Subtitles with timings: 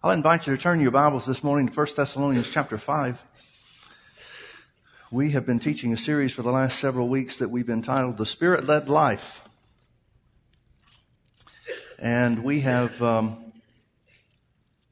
[0.00, 3.20] I'll invite you to turn your Bibles this morning to 1 Thessalonians chapter 5.
[5.10, 8.24] We have been teaching a series for the last several weeks that we've entitled The
[8.24, 9.42] Spirit Led Life.
[11.98, 13.52] And we have um,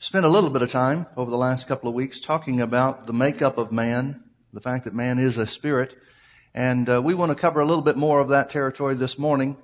[0.01, 3.13] spent a little bit of time over the last couple of weeks talking about the
[3.13, 5.95] makeup of man, the fact that man is a spirit.
[6.53, 9.57] And uh, we want to cover a little bit more of that territory this morning.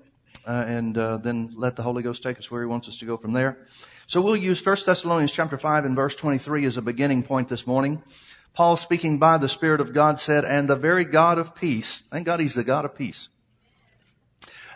[0.46, 3.06] Uh, and uh, then let the Holy Ghost take us where He wants us to
[3.06, 3.58] go from there.
[4.12, 7.66] So we'll use 1 Thessalonians chapter 5 and verse 23 as a beginning point this
[7.66, 8.02] morning.
[8.52, 12.26] Paul speaking by the Spirit of God said, and the very God of peace, thank
[12.26, 13.30] God He's the God of peace.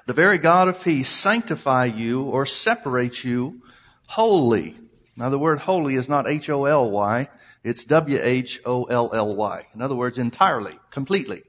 [0.07, 3.61] The very God of peace sanctify you or separate you
[4.07, 4.75] wholly.
[5.19, 7.29] Now the word holy is not H-O-L-Y,
[7.63, 9.63] it's W-H-O-L-L-Y.
[9.75, 11.43] In other words, entirely, completely.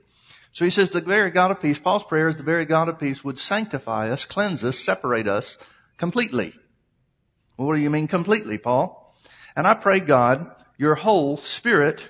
[0.51, 2.99] So he says the very God of peace, Paul's prayer is the very God of
[2.99, 5.57] peace would sanctify us, cleanse us, separate us
[5.95, 6.53] completely.
[7.57, 9.15] Well, what do you mean completely, Paul?
[9.55, 12.09] And I pray God, your whole spirit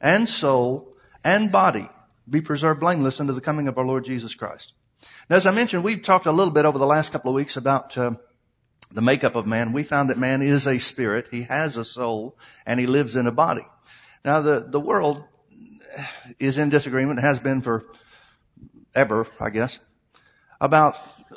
[0.00, 1.88] and soul and body
[2.28, 4.72] be preserved blameless unto the coming of our Lord Jesus Christ.
[5.28, 7.56] Now, as I mentioned, we've talked a little bit over the last couple of weeks
[7.56, 8.12] about uh,
[8.92, 9.72] the makeup of man.
[9.72, 13.26] We found that man is a spirit, he has a soul, and he lives in
[13.26, 13.66] a body.
[14.24, 15.24] Now, the, the world
[16.38, 17.86] is in disagreement, has been for
[18.94, 19.78] ever, I guess,
[20.60, 20.96] about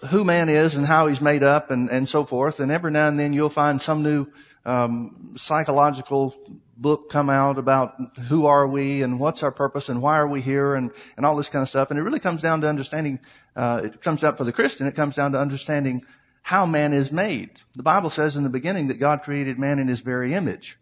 [0.09, 2.59] who man is and how he's made up and, and so forth.
[2.59, 4.28] And every now and then you'll find some new
[4.66, 6.36] um, psychological
[6.78, 7.96] book come out about
[8.28, 11.36] who are we and what's our purpose and why are we here and, and all
[11.36, 11.90] this kind of stuff.
[11.90, 13.20] And it really comes down to understanding,
[13.56, 16.06] uh, it comes out for the Christian, it comes down to understanding
[16.42, 17.52] how man is made.
[17.76, 20.80] The Bible says in the beginning that God created man in his very image.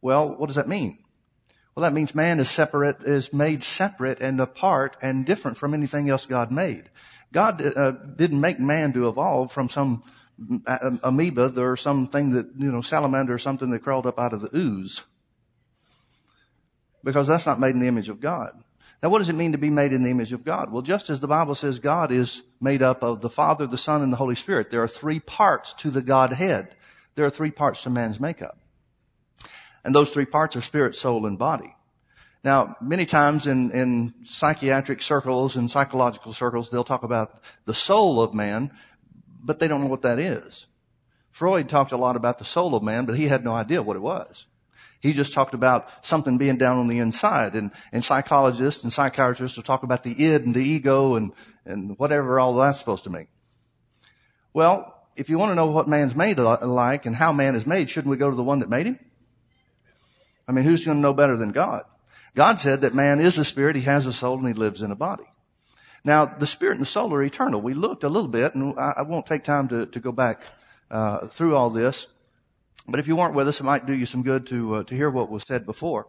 [0.00, 0.98] Well, what does that mean?
[1.74, 6.08] Well, that means man is separate, is made separate and apart and different from anything
[6.08, 6.90] else God made.
[7.34, 10.04] God uh, didn't make man to evolve from some
[10.66, 14.40] uh, amoeba or something that, you know, salamander or something that crawled up out of
[14.40, 15.02] the ooze.
[17.02, 18.62] Because that's not made in the image of God.
[19.02, 20.70] Now what does it mean to be made in the image of God?
[20.70, 24.00] Well, just as the Bible says God is made up of the Father, the Son,
[24.00, 26.76] and the Holy Spirit, there are three parts to the Godhead.
[27.16, 28.58] There are three parts to man's makeup.
[29.84, 31.74] And those three parts are spirit, soul, and body.
[32.44, 38.20] Now, many times in, in psychiatric circles and psychological circles, they'll talk about the soul
[38.20, 38.70] of man,
[39.42, 40.66] but they don't know what that is.
[41.30, 43.96] Freud talked a lot about the soul of man, but he had no idea what
[43.96, 44.44] it was.
[45.00, 47.54] He just talked about something being down on the inside.
[47.54, 51.32] And, and psychologists and psychiatrists will talk about the id and the ego and,
[51.64, 53.26] and whatever all that's supposed to mean.
[54.52, 57.88] Well, if you want to know what man's made like and how man is made,
[57.88, 58.98] shouldn't we go to the one that made him?
[60.46, 61.84] I mean, who's going to know better than God?
[62.34, 64.90] God said that man is a spirit, he has a soul, and he lives in
[64.90, 65.24] a body.
[66.04, 67.60] Now, the spirit and the soul are eternal.
[67.60, 70.42] We looked a little bit, and I, won't take time to, to go back
[70.90, 72.08] uh, through all this.
[72.86, 74.94] But if you weren't with us, it might do you some good to uh, to
[74.94, 76.06] hear what was said before.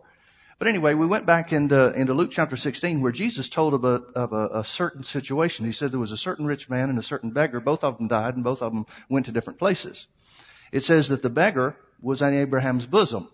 [0.57, 4.03] But anyway, we went back into, into Luke chapter 16 where Jesus told of, a,
[4.15, 5.65] of a, a, certain situation.
[5.65, 7.59] He said there was a certain rich man and a certain beggar.
[7.59, 10.07] Both of them died and both of them went to different places.
[10.71, 13.27] It says that the beggar was in Abraham's bosom.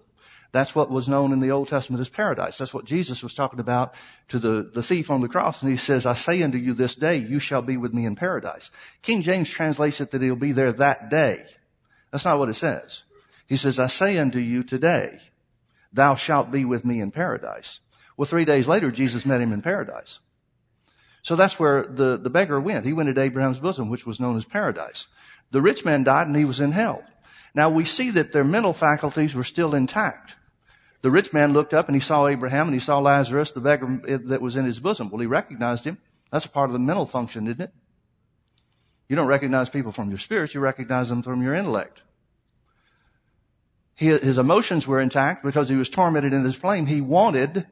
[0.51, 2.57] That's what was known in the Old Testament as paradise.
[2.57, 3.93] That's what Jesus was talking about
[4.27, 5.61] to the, the thief on the cross.
[5.61, 8.17] And he says, I say unto you this day, you shall be with me in
[8.17, 8.69] paradise.
[9.01, 11.45] King James translates it that he'll be there that day.
[12.11, 13.03] That's not what it says.
[13.47, 15.19] He says, I say unto you today,
[15.93, 17.79] thou shalt be with me in paradise.
[18.17, 20.19] Well, three days later, Jesus met him in paradise.
[21.21, 22.85] So that's where the, the beggar went.
[22.85, 25.07] He went to Abraham's bosom, which was known as paradise.
[25.51, 27.03] The rich man died and he was in hell.
[27.53, 30.35] Now we see that their mental faculties were still intact.
[31.01, 34.01] The rich man looked up and he saw Abraham and he saw Lazarus, the beggar
[34.25, 35.09] that was in his bosom.
[35.09, 35.97] Well, he recognized him.
[36.31, 37.73] That's a part of the mental function, isn't it?
[39.09, 42.01] You don't recognize people from your spirit, you recognize them from your intellect.
[43.95, 46.85] He, his emotions were intact because he was tormented in this flame.
[46.85, 47.67] He wanted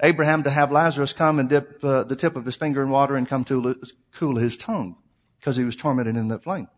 [0.00, 3.14] Abraham to have Lazarus come and dip uh, the tip of his finger in water
[3.14, 3.76] and come to
[4.14, 4.96] cool his tongue
[5.38, 6.68] because he was tormented in that flame.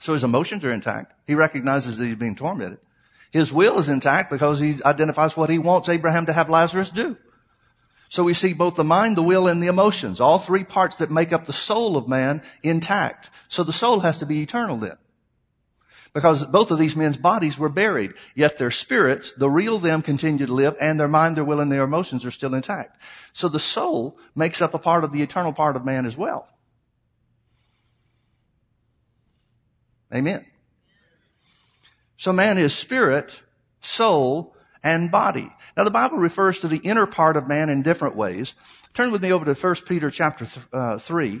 [0.00, 1.12] So his emotions are intact.
[1.26, 2.78] He recognizes that he's being tormented.
[3.30, 7.16] His will is intact because he identifies what he wants Abraham to have Lazarus do.
[8.08, 11.12] So we see both the mind, the will, and the emotions, all three parts that
[11.12, 13.30] make up the soul of man intact.
[13.48, 14.96] So the soul has to be eternal then.
[16.12, 20.44] Because both of these men's bodies were buried, yet their spirits, the real them continue
[20.44, 23.00] to live, and their mind, their will, and their emotions are still intact.
[23.32, 26.48] So the soul makes up a part of the eternal part of man as well.
[30.12, 30.44] Amen.
[32.20, 33.40] So man is spirit,
[33.80, 35.50] soul, and body.
[35.74, 38.54] Now the Bible refers to the inner part of man in different ways.
[38.92, 41.40] Turn with me over to 1 Peter chapter th- uh, 3.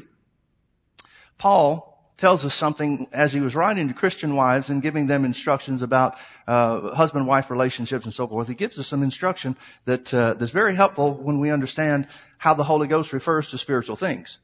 [1.36, 5.82] Paul tells us something as he was writing to Christian wives and giving them instructions
[5.82, 6.16] about
[6.46, 8.48] uh, husband-wife relationships and so forth.
[8.48, 12.64] He gives us some instruction that uh, that's very helpful when we understand how the
[12.64, 14.38] Holy Ghost refers to spiritual things.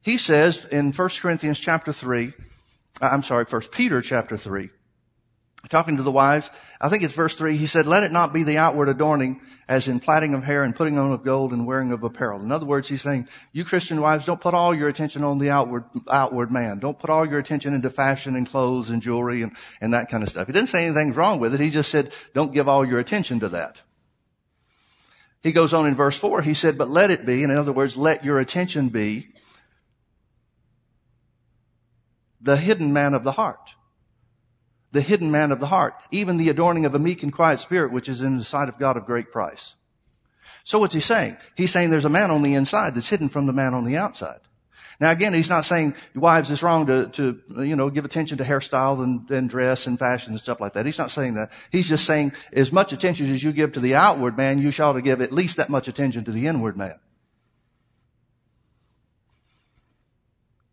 [0.00, 2.32] He says in 1 Corinthians chapter 3,
[3.00, 4.68] uh, I'm sorry, 1 Peter chapter 3,
[5.68, 6.50] talking to the wives,
[6.80, 9.88] I think it's verse 3, he said, let it not be the outward adorning as
[9.88, 12.42] in plaiting of hair and putting on of gold and wearing of apparel.
[12.42, 15.50] In other words, he's saying, you Christian wives, don't put all your attention on the
[15.50, 16.78] outward, outward man.
[16.78, 20.22] Don't put all your attention into fashion and clothes and jewelry and, and that kind
[20.22, 20.46] of stuff.
[20.46, 21.60] He didn't say anything's wrong with it.
[21.60, 23.80] He just said, don't give all your attention to that.
[25.42, 27.96] He goes on in verse 4, he said, but let it be, in other words,
[27.96, 29.28] let your attention be
[32.40, 33.74] the hidden man of the heart
[34.92, 37.92] the hidden man of the heart, even the adorning of a meek and quiet spirit,
[37.92, 39.74] which is in the sight of God of great price.
[40.64, 41.36] So what's he saying?
[41.56, 43.96] He's saying there's a man on the inside that's hidden from the man on the
[43.96, 44.40] outside.
[45.00, 48.44] Now again, he's not saying wives it's wrong to, to, you know, give attention to
[48.44, 50.86] hairstyle and, and dress and fashion and stuff like that.
[50.86, 51.50] He's not saying that.
[51.72, 54.94] He's just saying as much attention as you give to the outward man, you shall
[54.94, 57.00] to give at least that much attention to the inward man.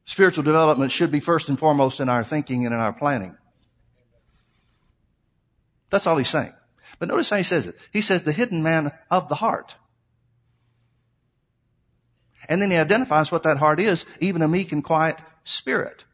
[0.05, 3.37] Spiritual development should be first and foremost in our thinking and in our planning.
[5.89, 6.53] That's all he's saying.
[6.99, 7.75] But notice how he says it.
[7.91, 9.75] He says the hidden man of the heart.
[12.47, 16.05] And then he identifies what that heart is, even a meek and quiet spirit.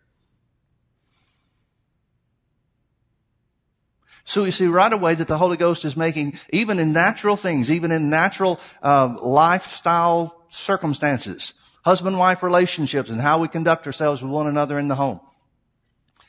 [4.25, 7.69] So you see right away that the Holy Ghost is making, even in natural things,
[7.69, 14.47] even in natural uh, lifestyle circumstances, husband-wife relationships and how we conduct ourselves with one
[14.47, 15.19] another in the home.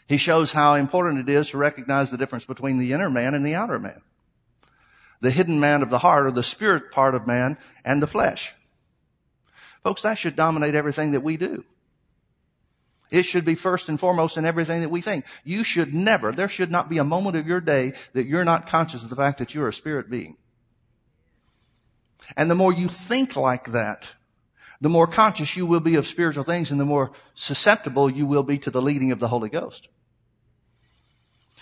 [0.08, 3.44] He shows how important it is to recognize the difference between the inner man and
[3.44, 4.00] the outer man.
[5.20, 8.54] The hidden man of the heart or the spirit part of man and the flesh.
[9.82, 11.64] Folks, that should dominate everything that we do.
[13.10, 15.24] It should be first and foremost in everything that we think.
[15.44, 18.68] You should never, there should not be a moment of your day that you're not
[18.68, 20.36] conscious of the fact that you're a spirit being.
[22.36, 24.12] And the more you think like that,
[24.80, 28.42] the more conscious you will be of spiritual things and the more susceptible you will
[28.42, 29.88] be to the leading of the Holy Ghost.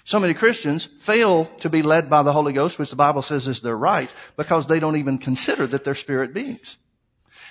[0.05, 3.49] So many Christians fail to be led by the Holy Ghost, which the Bible says
[3.49, 6.77] is their right, because they don't even consider that they're spirit beings.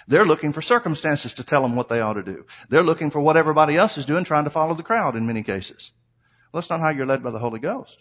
[0.08, 2.46] They're looking for circumstances to tell them what they ought to do.
[2.70, 5.42] They're looking for what everybody else is doing, trying to follow the crowd in many
[5.42, 5.92] cases.
[6.52, 7.98] Well, that's not how you're led by the Holy Ghost.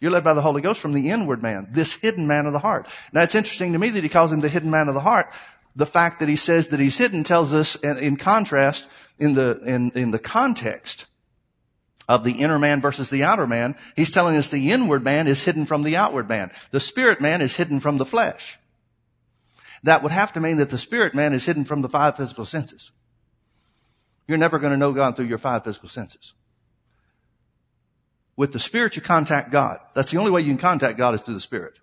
[0.00, 2.60] You're led by the Holy Ghost from the inward man, this hidden man of the
[2.60, 2.88] heart.
[3.12, 5.32] Now it's interesting to me that he calls him the hidden man of the heart.
[5.74, 8.86] The fact that he says that he's hidden tells us in, in contrast
[9.18, 11.06] in the, in, in the context
[12.08, 15.42] of the inner man versus the outer man, he's telling us the inward man is
[15.42, 16.50] hidden from the outward man.
[16.70, 18.58] The spirit man is hidden from the flesh.
[19.82, 22.44] That would have to mean that the spirit man is hidden from the five physical
[22.44, 22.90] senses.
[24.26, 26.32] You're never going to know God through your five physical senses.
[28.36, 29.78] With the spirit, you contact God.
[29.94, 31.78] That's the only way you can contact God is through the spirit.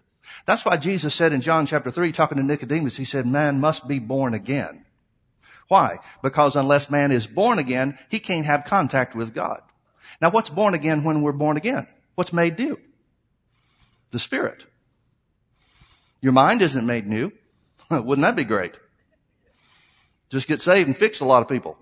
[0.46, 3.88] That's why Jesus said in John chapter 3, talking to Nicodemus, he said, man must
[3.88, 4.86] be born again.
[5.68, 6.00] Why?
[6.22, 9.62] Because unless man is born again, he can't have contact with God.
[10.22, 11.88] Now what's born again when we're born again?
[12.16, 12.80] What's made new?
[14.12, 14.66] The Spirit.
[16.22, 17.32] Your mind isn't made new.
[17.92, 18.74] Wouldn't that be great?
[20.30, 21.78] Just get saved and fix a lot of people.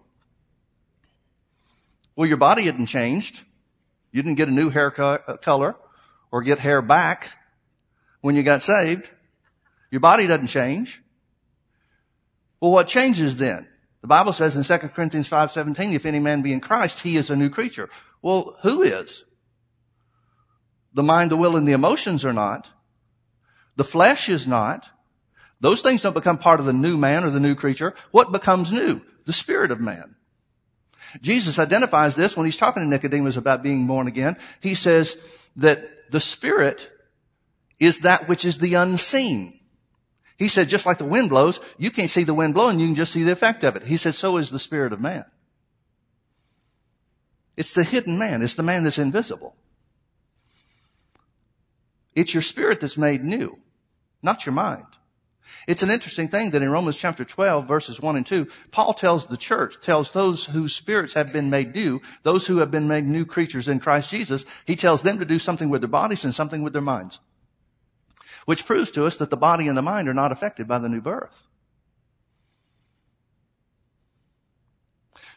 [2.15, 3.41] Well, your body hadn't changed.
[4.12, 5.75] You didn't get a new hair uh, color
[6.31, 7.31] or get hair back
[8.21, 9.09] when you got saved.
[9.90, 11.02] Your body doesn't change.
[12.59, 13.68] Well, what changes then?
[14.02, 17.30] The Bible says in 2 Corinthians 5:17, if any man be in Christ, he is
[17.30, 17.90] a new creature.
[18.23, 19.25] Well, who is?
[20.94, 22.68] The mind, the will, and the emotions are not.
[23.75, 24.89] The flesh is not.
[25.59, 27.94] Those things don't become part of the new man or the new creature.
[28.11, 29.01] What becomes new?
[29.25, 30.15] The spirit of man.
[31.21, 34.37] Jesus identifies this when he's talking to Nicodemus about being born again.
[34.61, 35.18] He says
[35.57, 36.89] that the spirit
[37.80, 39.59] is that which is the unseen.
[40.37, 42.95] He said, just like the wind blows, you can't see the wind blowing, you can
[42.95, 43.83] just see the effect of it.
[43.83, 45.25] He said, so is the spirit of man.
[47.56, 48.42] It's the hidden man.
[48.42, 49.56] It's the man that's invisible.
[52.16, 53.57] It's your spirit that's made new,
[54.22, 54.86] not your mind.
[55.68, 59.28] It's an interesting thing that in Romans chapter 12 verses 1 and 2, Paul tells
[59.28, 63.06] the church, tells those whose spirits have been made new, those who have been made
[63.06, 66.36] new creatures in Christ Jesus, he tells them to do something with their bodies and
[66.36, 67.19] something with their minds.
[68.45, 70.90] Which proves to us that the body and the mind are not affected by the
[70.90, 71.48] new birth.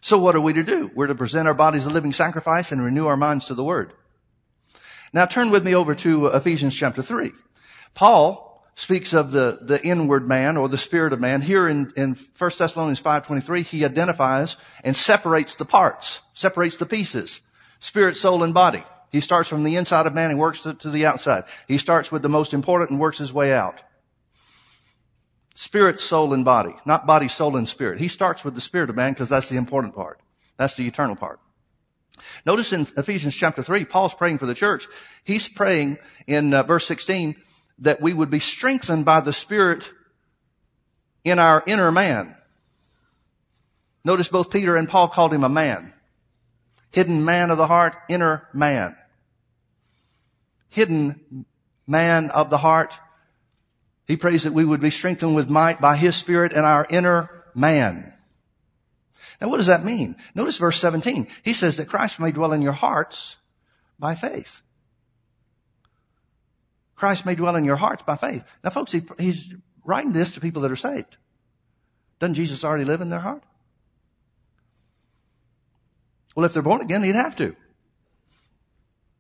[0.01, 0.91] So what are we to do?
[0.95, 3.93] We're to present our bodies a living sacrifice and renew our minds to the Word.
[5.13, 7.33] Now turn with me over to Ephesians chapter 3.
[7.95, 11.41] Paul speaks of the, the inward man or the spirit of man.
[11.41, 17.41] Here in, in 1 Thessalonians 5.23, he identifies and separates the parts, separates the pieces,
[17.81, 18.85] spirit, soul, and body.
[19.11, 21.45] He starts from the inside of man and works to, to the outside.
[21.67, 23.81] He starts with the most important and works his way out.
[25.57, 26.77] Spirit, soul, and body.
[26.85, 27.99] Not body, soul, and spirit.
[27.99, 30.21] He starts with the spirit of man because that's the important part.
[30.59, 31.41] That's the eternal part.
[32.45, 34.87] Notice in Ephesians chapter 3, Paul's praying for the church.
[35.25, 35.97] He's praying
[36.27, 37.37] in uh, verse 16
[37.79, 39.91] that we would be strengthened by the Spirit
[41.25, 42.37] in our inner man.
[44.05, 45.95] Notice both Peter and Paul called him a man.
[46.93, 48.95] Hidden man of the heart, inner man.
[50.69, 51.47] Hidden
[51.87, 52.99] man of the heart.
[54.07, 57.31] He prays that we would be strengthened with might by His Spirit in our inner
[57.55, 58.13] man.
[59.41, 60.17] Now what does that mean?
[60.35, 61.27] Notice verse 17.
[61.43, 63.37] He says that Christ may dwell in your hearts
[63.99, 64.63] by faith.
[66.95, 68.45] Christ may dwell in your hearts by faith.
[68.65, 69.49] Now folks, he, he's
[69.85, 71.17] writing this to people that are saved.
[72.19, 73.43] Doesn't Jesus already live in their heart?
[76.35, 77.57] Well, if they're born again, he'd have to.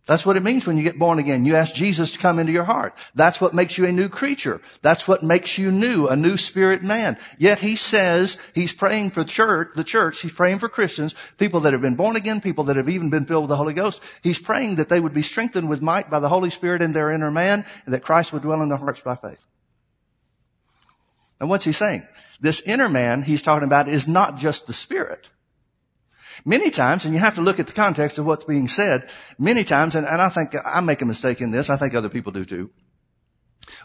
[0.06, 1.44] That's what it means when you get born again.
[1.44, 2.96] You ask Jesus to come into your heart.
[3.16, 4.60] That's what makes you a new creature.
[4.80, 7.18] That's what makes you new, a new spirit man.
[7.38, 10.20] Yet he says he's praying for church, the church.
[10.20, 13.26] He's praying for Christians, people that have been born again, people that have even been
[13.26, 14.00] filled with the Holy Ghost.
[14.22, 17.10] He's praying that they would be strengthened with might by the Holy Spirit in their
[17.10, 19.44] inner man and that Christ would dwell in their hearts by faith.
[21.40, 22.06] And what's he saying?
[22.40, 25.30] This inner man he's talking about is not just the spirit.
[26.44, 29.64] Many times, and you have to look at the context of what's being said, many
[29.64, 32.32] times, and, and I think I make a mistake in this, I think other people
[32.32, 32.70] do too.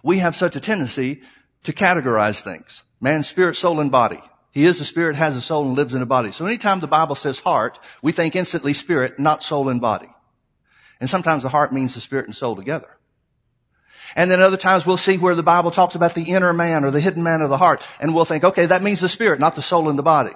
[0.04, 1.22] We have such a tendency
[1.64, 2.84] to categorize things.
[3.00, 4.20] Man, spirit, soul, and body.
[4.52, 6.32] He is a spirit, has a soul, and lives in a body.
[6.32, 10.10] So anytime the Bible says heart, we think instantly spirit, not soul and body.
[11.00, 12.98] And sometimes the heart means the spirit and soul together.
[14.16, 16.92] And then other times we'll see where the Bible talks about the inner man or
[16.92, 17.88] the hidden man of the heart.
[18.00, 20.34] And we'll think, okay, that means the spirit, not the soul and the body.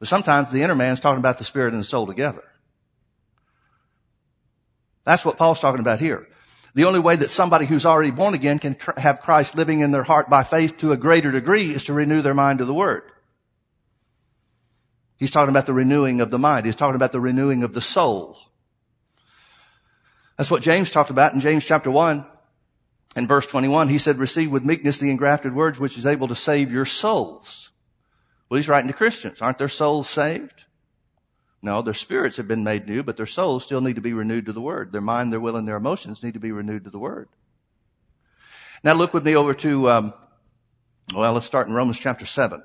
[0.00, 2.42] But sometimes the inner man is talking about the spirit and the soul together.
[5.04, 6.26] That's what Paul's talking about here.
[6.74, 10.02] The only way that somebody who's already born again can have Christ living in their
[10.02, 13.02] heart by faith to a greater degree is to renew their mind to the Word.
[15.16, 16.64] He's talking about the renewing of the mind.
[16.64, 18.38] He's talking about the renewing of the soul.
[20.38, 22.24] That's what James talked about in James chapter 1
[23.16, 23.88] and verse 21.
[23.88, 27.69] He said, receive with meekness the engrafted words which is able to save your souls.
[28.50, 29.40] Well, he's writing to Christians.
[29.40, 30.64] Aren't their souls saved?
[31.62, 34.46] No, their spirits have been made new, but their souls still need to be renewed
[34.46, 34.90] to the Word.
[34.90, 37.28] Their mind, their will, and their emotions need to be renewed to the Word.
[38.82, 40.14] Now look with me over to, um,
[41.14, 42.62] well, let's start in Romans chapter 7.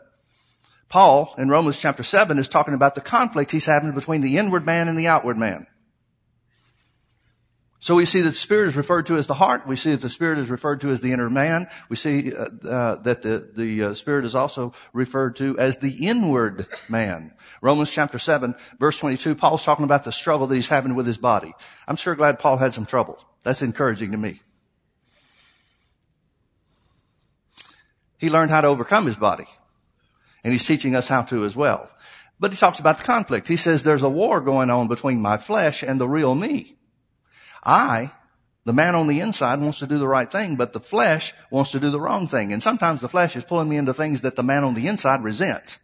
[0.90, 4.66] Paul, in Romans chapter 7, is talking about the conflict he's having between the inward
[4.66, 5.68] man and the outward man.
[7.86, 9.68] So we see that spirit is referred to as the heart.
[9.68, 11.68] We see that the spirit is referred to as the inner man.
[11.88, 16.08] We see uh, uh, that the, the uh, spirit is also referred to as the
[16.08, 17.32] inward man.
[17.62, 21.20] Romans chapter 7, verse 22, Paul's talking about the struggle that he's having with his
[21.20, 21.54] body.
[21.88, 23.24] I'm sure glad Paul had some trouble.
[23.44, 24.42] That's encouraging to me.
[28.18, 29.46] He learned how to overcome his body.
[30.44, 31.88] And he's teaching us how to as well.
[32.40, 33.48] But he talks about the conflict.
[33.48, 36.78] He says there's a war going on between my flesh and the real me.
[37.66, 38.12] I,
[38.66, 41.72] the man on the inside wants to do the right thing, but the flesh wants
[41.72, 42.52] to do the wrong thing.
[42.52, 45.24] And sometimes the flesh is pulling me into things that the man on the inside
[45.24, 45.80] resents.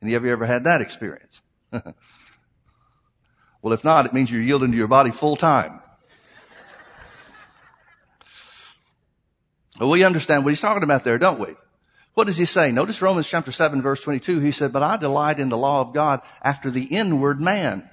[0.00, 1.40] And have you ever had that experience?
[1.72, 5.80] well, if not, it means you're yielding to your body full time.
[9.78, 11.54] Well, we understand what he's talking about there, don't we?
[12.14, 12.70] What does he say?
[12.70, 14.38] Notice Romans chapter 7 verse 22.
[14.38, 17.90] He said, but I delight in the law of God after the inward man.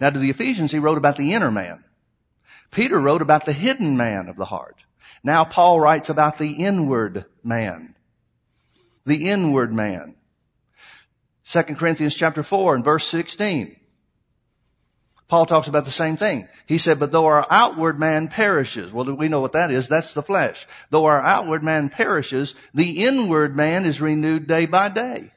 [0.00, 1.84] Now to the Ephesians, he wrote about the inner man.
[2.70, 4.76] Peter wrote about the hidden man of the heart.
[5.22, 7.94] Now Paul writes about the inward man.
[9.04, 10.14] The inward man.
[11.46, 13.74] 2 Corinthians chapter 4 and verse 16.
[15.28, 16.48] Paul talks about the same thing.
[16.66, 19.88] He said, but though our outward man perishes, well, we know what that is.
[19.88, 20.66] That's the flesh.
[20.90, 25.32] Though our outward man perishes, the inward man is renewed day by day.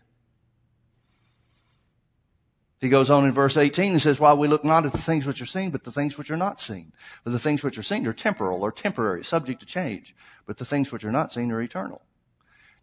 [2.81, 5.27] He goes on in verse 18 and says, Why we look not at the things
[5.27, 6.91] which are seen, but the things which are not seen.
[7.23, 10.15] For the things which are seen are temporal or temporary, subject to change.
[10.47, 12.01] But the things which are not seen are eternal.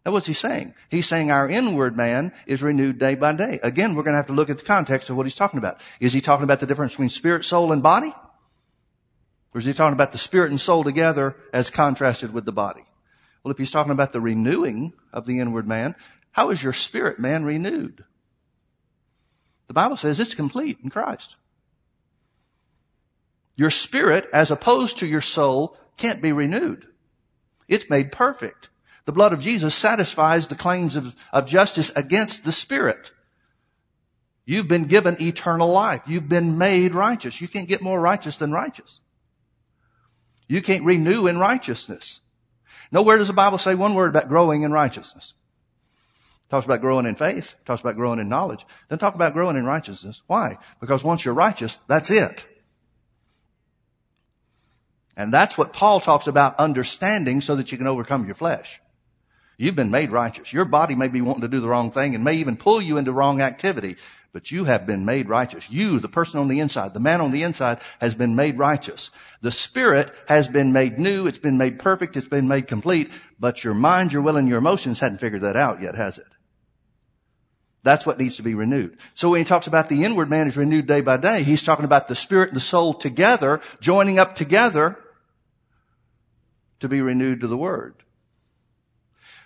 [0.05, 0.73] Now what's he saying?
[0.89, 3.59] He's saying our inward man is renewed day by day.
[3.61, 5.81] Again, we're going to have to look at the context of what he's talking about.
[5.99, 8.13] Is he talking about the difference between spirit, soul, and body?
[9.53, 12.85] Or is he talking about the spirit and soul together as contrasted with the body?
[13.43, 15.95] Well, if he's talking about the renewing of the inward man,
[16.31, 18.05] how is your spirit man renewed?
[19.69, 21.35] The Bible says it's complete in Christ.
[23.55, 26.87] Your spirit, as opposed to your soul, can't be renewed.
[27.67, 28.69] It's made perfect.
[29.05, 33.11] The blood of Jesus satisfies the claims of, of justice against the spirit.
[34.43, 36.01] You've been given eternal life.
[36.07, 37.39] You've been made righteous.
[37.39, 39.01] You can't get more righteous than righteous.
[40.47, 42.21] You can't renew in righteousness.
[42.91, 45.35] Nowhere does the Bible say one word about growing in righteousness.
[46.49, 47.55] Talks about growing in faith.
[47.65, 48.65] Talks about growing in knowledge.
[48.89, 50.21] Doesn't talk about growing in righteousness.
[50.27, 50.57] Why?
[50.79, 52.45] Because once you're righteous, that's it.
[55.15, 58.81] And that's what Paul talks about understanding so that you can overcome your flesh.
[59.57, 60.53] You've been made righteous.
[60.53, 62.97] Your body may be wanting to do the wrong thing and may even pull you
[62.97, 63.97] into wrong activity,
[64.31, 65.69] but you have been made righteous.
[65.69, 69.11] You, the person on the inside, the man on the inside has been made righteous.
[69.41, 71.27] The spirit has been made new.
[71.27, 72.15] It's been made perfect.
[72.15, 75.57] It's been made complete, but your mind, your will, and your emotions hadn't figured that
[75.57, 76.27] out yet, has it?
[77.83, 78.97] That's what needs to be renewed.
[79.15, 81.85] So when he talks about the inward man is renewed day by day, he's talking
[81.85, 84.99] about the spirit and the soul together, joining up together
[86.81, 87.95] to be renewed to the word.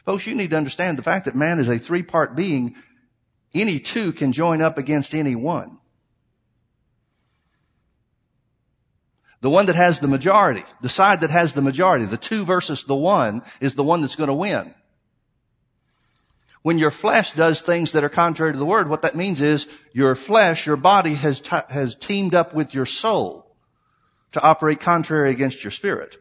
[0.05, 2.75] Folks, you need to understand the fact that man is a three-part being.
[3.53, 5.77] Any two can join up against any one.
[9.41, 12.85] The one that has the majority, the side that has the majority, the two versus
[12.85, 14.73] the one is the one that's going to win.
[16.63, 19.67] When your flesh does things that are contrary to the word, what that means is
[19.91, 23.55] your flesh, your body has, t- has teamed up with your soul
[24.31, 26.17] to operate contrary against your spirit.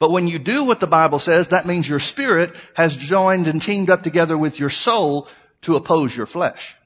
[0.00, 3.62] But when you do what the Bible says, that means your spirit has joined and
[3.62, 5.28] teamed up together with your soul
[5.62, 6.76] to oppose your flesh.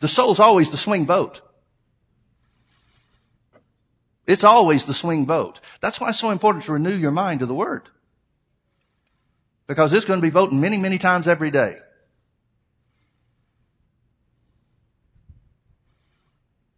[0.00, 1.40] The soul's always the swing vote.
[4.26, 5.60] It's always the swing vote.
[5.80, 7.88] That's why it's so important to renew your mind to the Word.
[9.66, 11.76] Because it's going to be voting many, many times every day.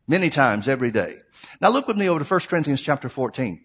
[0.07, 1.17] Many times every day.
[1.61, 3.63] Now look with me over to 1 Corinthians chapter 14.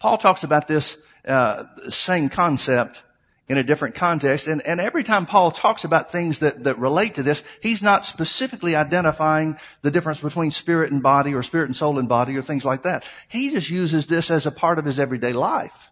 [0.00, 0.96] Paul talks about this
[1.26, 3.04] uh, same concept
[3.46, 4.48] in a different context.
[4.48, 8.06] And, and every time Paul talks about things that, that relate to this, he's not
[8.06, 12.42] specifically identifying the difference between spirit and body or spirit and soul and body or
[12.42, 13.04] things like that.
[13.28, 15.90] He just uses this as a part of his everyday life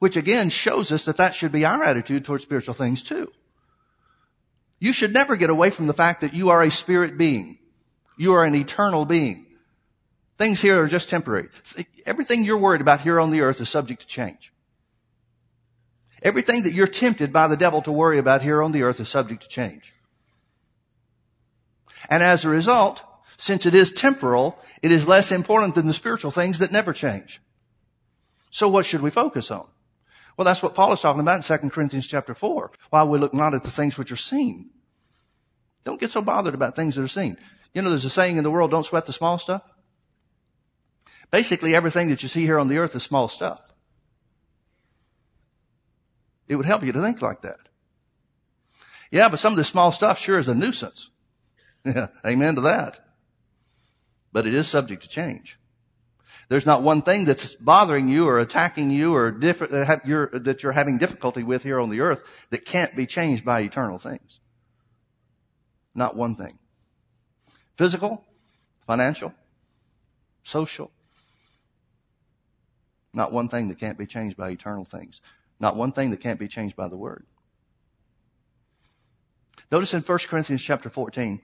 [0.00, 3.30] which again shows us that that should be our attitude towards spiritual things too.
[4.80, 7.58] You should never get away from the fact that you are a spirit being.
[8.18, 9.46] You are an eternal being.
[10.38, 11.48] Things here are just temporary.
[12.06, 14.52] Everything you're worried about here on the earth is subject to change.
[16.22, 19.08] Everything that you're tempted by the devil to worry about here on the earth is
[19.10, 19.92] subject to change.
[22.08, 23.02] And as a result,
[23.36, 27.42] since it is temporal, it is less important than the spiritual things that never change.
[28.50, 29.66] So what should we focus on?
[30.40, 32.70] Well, that's what Paul is talking about in 2 Corinthians chapter 4.
[32.88, 34.70] While we look not at the things which are seen.
[35.84, 37.36] Don't get so bothered about things that are seen.
[37.74, 39.60] You know, there's a saying in the world, don't sweat the small stuff.
[41.30, 43.60] Basically, everything that you see here on the earth is small stuff.
[46.48, 47.58] It would help you to think like that.
[49.10, 51.10] Yeah, but some of this small stuff sure is a nuisance.
[51.84, 52.98] Yeah, amen to that.
[54.32, 55.59] But it is subject to change.
[56.50, 60.98] There's not one thing that's bothering you or attacking you or diff- that you're having
[60.98, 64.40] difficulty with here on the earth that can't be changed by eternal things.
[65.94, 66.58] Not one thing.
[67.78, 68.24] Physical,
[68.84, 69.32] financial,
[70.42, 70.90] social.
[73.14, 75.20] Not one thing that can't be changed by eternal things.
[75.60, 77.26] Not one thing that can't be changed by the Word.
[79.70, 81.42] Notice in 1 Corinthians chapter 14.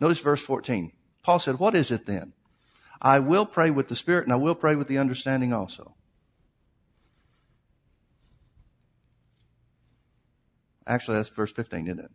[0.00, 0.92] Notice verse 14.
[1.22, 2.34] Paul said, what is it then?
[3.00, 5.94] I will pray with the Spirit and I will pray with the understanding also.
[10.86, 12.10] Actually, that's verse 15, isn't it?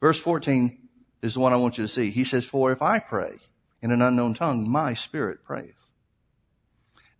[0.00, 0.78] Verse 14
[1.22, 2.10] is the one I want you to see.
[2.10, 3.38] He says, For if I pray
[3.82, 5.74] in an unknown tongue, my spirit prays.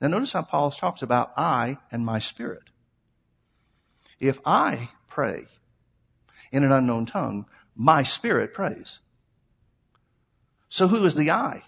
[0.01, 2.71] Now notice how Paul talks about I and my spirit.
[4.21, 5.47] If I pray
[6.53, 9.01] in an unknown tongue, my spirit prays.
[10.69, 11.63] So who is the I?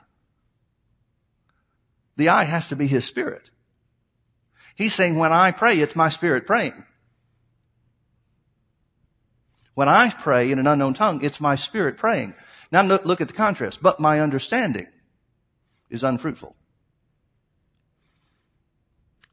[2.21, 3.49] The I has to be his spirit.
[4.77, 6.85] He's saying when I pray, it's my spirit praying.
[9.73, 12.35] When I pray in an unknown tongue, it's my spirit praying.
[12.71, 13.83] Now look at the contrast.
[13.83, 14.87] But my understanding
[15.89, 16.55] is unfruitful.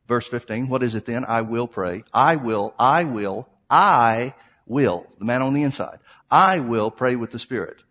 [0.08, 1.26] Verse 15, what is it then?
[1.26, 2.06] I will pray.
[2.14, 4.34] I will, I will, I
[4.66, 5.08] will.
[5.20, 6.00] The man on the inside.
[6.32, 7.84] I will pray with the Spirit.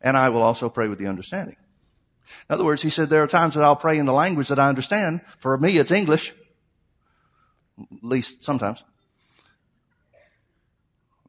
[0.00, 1.56] And I will also pray with the understanding.
[2.48, 4.58] In other words, he said, there are times that I'll pray in the language that
[4.58, 5.20] I understand.
[5.38, 6.34] For me, it's English.
[7.80, 8.84] At least sometimes.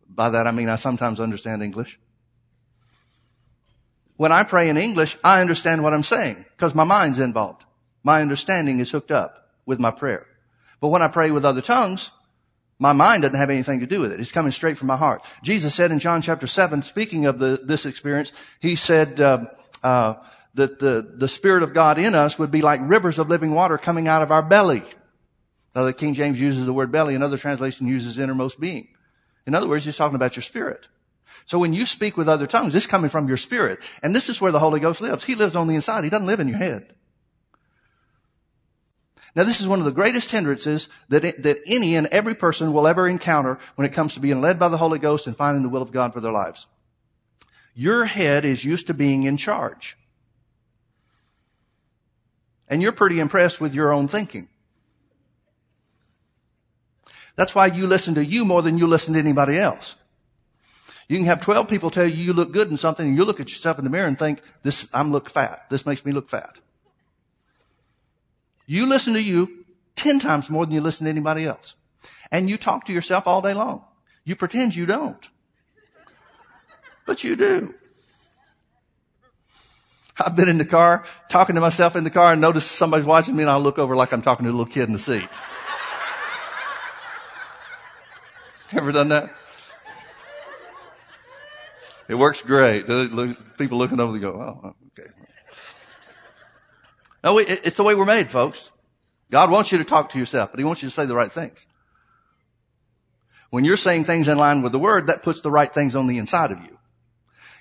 [0.08, 2.00] By that I mean I sometimes understand English.
[4.18, 7.63] When I pray in English, I understand what I'm saying because my mind's involved.
[8.04, 10.28] my understanding is hooked up with my prayer.
[10.82, 12.12] But when I pray with other tongues,
[12.80, 14.20] my mind doesn't have anything to do with it.
[14.20, 15.24] It's coming straight from my heart.
[15.42, 19.46] Jesus said in John chapter 7, speaking of the, this experience, he said uh,
[19.82, 20.16] uh,
[20.56, 23.78] that the, the Spirit of God in us would be like rivers of living water
[23.78, 24.84] coming out of our belly.
[25.76, 27.16] Now, the King James uses the word belly.
[27.16, 28.88] Another translation uses innermost being.
[29.48, 30.88] In other words, he's talking about your spirit.
[31.46, 33.80] So when you speak with other tongues, it's coming from your spirit.
[34.02, 35.24] And this is where the Holy Ghost lives.
[35.24, 36.04] He lives on the inside.
[36.04, 36.94] He doesn't live in your head.
[39.36, 42.72] Now this is one of the greatest hindrances that, it, that any and every person
[42.72, 45.63] will ever encounter when it comes to being led by the Holy Ghost and finding
[45.63, 46.68] the will of God for their lives.
[47.74, 49.98] Your head is used to being in charge.
[52.74, 54.50] And you're pretty impressed with your own thinking.
[57.36, 59.96] That's why you listen to you more than you listen to anybody else.
[61.08, 63.40] You can have 12 people tell you you look good in something and you look
[63.40, 65.70] at yourself in the mirror and think, this, I'm look fat.
[65.70, 66.58] This makes me look fat.
[68.66, 71.76] You listen to you 10 times more than you listen to anybody else.
[72.32, 73.86] And you talk to yourself all day long.
[74.26, 75.30] You pretend you don't.
[77.06, 77.76] But you do.
[80.19, 83.36] I've been in the car, talking to myself in the car and notice somebody's watching
[83.36, 85.28] me and I'll look over like I'm talking to a little kid in the seat.
[88.73, 89.34] Ever done that?
[92.08, 92.86] It works great.
[93.58, 95.10] People looking over, they go, oh, okay.
[97.23, 98.69] No, it's the way we're made, folks.
[99.32, 101.32] God wants you to talk to yourself, but He wants you to say the right
[101.32, 101.65] things.
[103.49, 106.08] When you're saying things in line with the Word, that puts the right things on
[106.08, 106.73] the inside of you.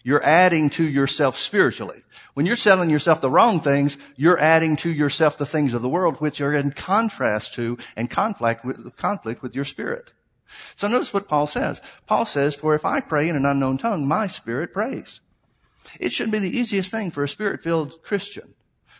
[0.05, 2.03] You're adding to yourself spiritually.
[2.35, 5.89] When you're selling yourself the wrong things, you're adding to yourself the things of the
[5.89, 10.13] world, which are in contrast to and conflict with, conflict with your spirit.
[10.77, 11.81] So notice what Paul says.
[12.07, 15.21] Paul says, for if I pray in an unknown tongue, my spirit prays.
[16.01, 18.55] It should be the easiest thing for a spirit-filled Christian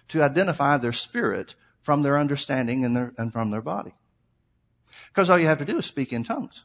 [0.09, 3.93] to identify their spirit from their understanding and, their, and from their body.
[5.09, 6.65] Because all you have to do is speak in tongues.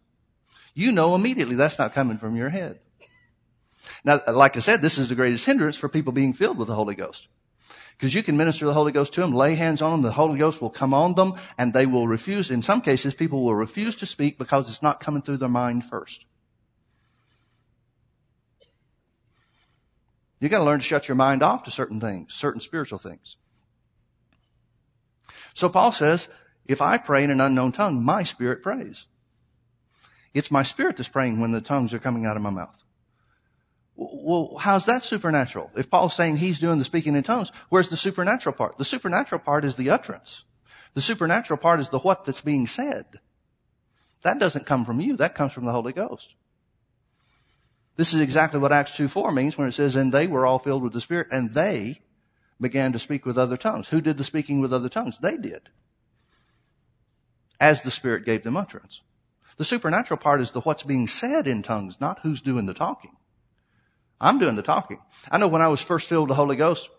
[0.73, 2.79] You know immediately that's not coming from your head.
[4.03, 6.75] Now, like I said, this is the greatest hindrance for people being filled with the
[6.75, 7.27] Holy Ghost.
[7.97, 10.37] Because you can minister the Holy Ghost to them, lay hands on them, the Holy
[10.37, 12.51] Ghost will come on them, and they will refuse.
[12.51, 15.83] In some cases, people will refuse to speak because it's not coming through their mind
[15.83, 16.25] first.
[20.39, 23.37] You gotta learn to shut your mind off to certain things, certain spiritual things.
[25.55, 26.29] So Paul says,
[26.67, 29.07] if I pray in an unknown tongue, my spirit prays.
[30.35, 32.83] It's my spirit that's praying when the tongues are coming out of my mouth.
[33.97, 35.71] Well, how's that supernatural?
[35.75, 38.77] If Paul's saying he's doing the speaking in tongues, where's the supernatural part?
[38.77, 40.43] The supernatural part is the utterance.
[40.93, 43.05] The supernatural part is the what that's being said.
[44.21, 45.17] That doesn't come from you.
[45.17, 46.35] That comes from the Holy Ghost.
[47.95, 50.59] This is exactly what Acts 2 4 means when it says, and they were all
[50.59, 52.01] filled with the Spirit, and they
[52.61, 53.89] began to speak with other tongues.
[53.89, 55.17] Who did the speaking with other tongues?
[55.17, 55.69] They did.
[57.59, 59.01] As the Spirit gave them utterance.
[59.57, 63.16] The supernatural part is the what's being said in tongues, not who's doing the talking.
[64.19, 64.99] I'm doing the talking.
[65.31, 66.89] I know when I was first filled with the Holy Ghost,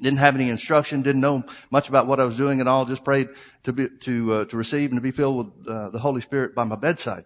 [0.00, 3.04] didn't have any instruction, didn't know much about what I was doing at all, just
[3.04, 3.28] prayed
[3.64, 6.54] to be, to, uh, to receive and to be filled with uh, the Holy Spirit
[6.54, 7.24] by my bedside.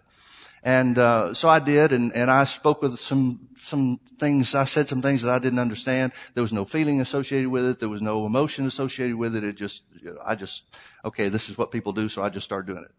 [0.63, 4.89] And, uh, so I did, and, and I spoke with some, some things, I said
[4.89, 6.13] some things that I didn't understand.
[6.35, 7.79] There was no feeling associated with it.
[7.79, 9.45] There was no emotion associated with it.
[9.45, 9.83] It just,
[10.25, 10.65] I just,
[11.05, 12.95] okay, this is what people do, so I just started doing it.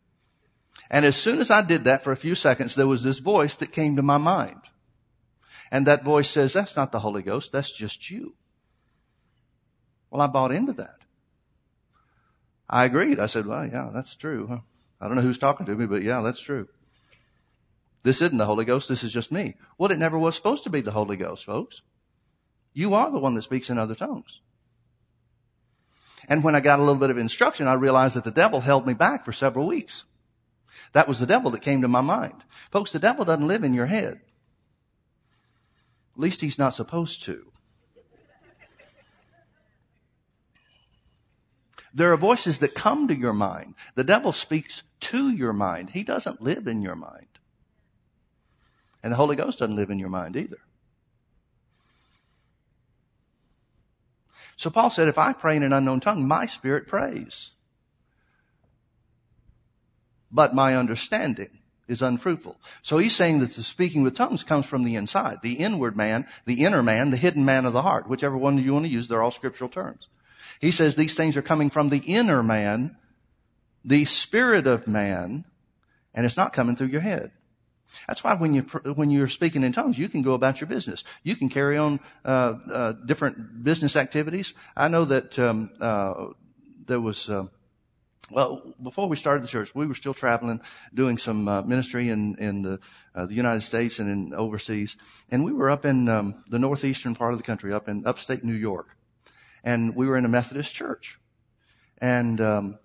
[0.89, 3.55] And as soon as I did that for a few seconds, there was this voice
[3.55, 4.61] that came to my mind.
[5.71, 8.35] And that voice says, that's not the Holy Ghost, that's just you.
[10.09, 10.95] Well, I bought into that.
[12.69, 13.19] I agreed.
[13.19, 14.61] I said, well, yeah, that's true.
[14.99, 16.67] I don't know who's talking to me, but yeah, that's true.
[18.03, 19.55] This isn't the Holy Ghost, this is just me.
[19.77, 21.81] Well, it never was supposed to be the Holy Ghost, folks.
[22.73, 24.39] You are the one that speaks in other tongues.
[26.29, 28.85] And when I got a little bit of instruction, I realized that the devil held
[28.85, 30.03] me back for several weeks.
[30.93, 32.43] That was the devil that came to my mind.
[32.71, 34.21] Folks, the devil doesn't live in your head.
[36.17, 37.51] At least he's not supposed to.
[41.93, 43.75] There are voices that come to your mind.
[43.93, 45.91] The devil speaks to your mind.
[45.91, 47.27] He doesn't live in your mind.
[49.03, 50.57] And the Holy Ghost doesn't live in your mind either.
[54.55, 57.51] So Paul said, if I pray in an unknown tongue, my spirit prays.
[60.31, 61.56] But my understanding
[61.87, 62.57] is unfruitful.
[62.81, 66.27] So he's saying that the speaking with tongues comes from the inside, the inward man,
[66.45, 69.07] the inner man, the hidden man of the heart, whichever one you want to use,
[69.07, 70.07] they're all scriptural terms.
[70.59, 72.97] He says these things are coming from the inner man,
[73.85, 75.45] the spirit of man,
[76.13, 77.31] and it's not coming through your head.
[78.07, 81.03] That's why when you when you're speaking in tongues, you can go about your business.
[81.23, 84.53] You can carry on uh, uh, different business activities.
[84.75, 86.27] I know that um, uh,
[86.85, 87.45] there was, uh,
[88.29, 90.61] well, before we started the church, we were still traveling,
[90.93, 92.79] doing some uh, ministry in in the,
[93.15, 94.97] uh, the United States and in overseas,
[95.29, 98.43] and we were up in um, the northeastern part of the country, up in upstate
[98.43, 98.97] New York,
[99.63, 101.19] and we were in a Methodist church,
[101.99, 102.79] and um,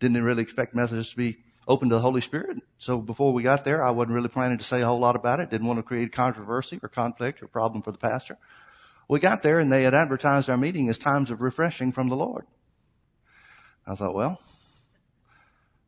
[0.00, 2.58] didn't really expect Methodists to be open to the Holy Spirit.
[2.78, 5.40] So before we got there, I wasn't really planning to say a whole lot about
[5.40, 5.50] it.
[5.50, 8.38] Didn't want to create controversy or conflict or problem for the pastor.
[9.08, 12.16] We got there and they had advertised our meeting as times of refreshing from the
[12.16, 12.46] Lord.
[13.86, 14.40] I thought, well,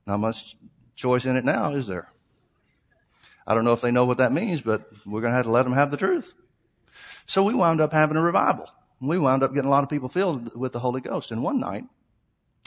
[0.06, 0.56] not much
[0.94, 2.08] choice in it now, is there?
[3.46, 5.52] I don't know if they know what that means, but we're going to have to
[5.52, 6.34] let them have the truth.
[7.26, 8.68] So we wound up having a revival.
[9.00, 11.30] We wound up getting a lot of people filled with the Holy Ghost.
[11.30, 11.84] And one night,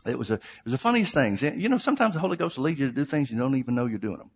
[0.06, 1.42] it was a, it was the funniest things.
[1.42, 3.76] You know, sometimes the Holy Ghost will lead you to do things you don't even
[3.76, 4.32] know you're doing them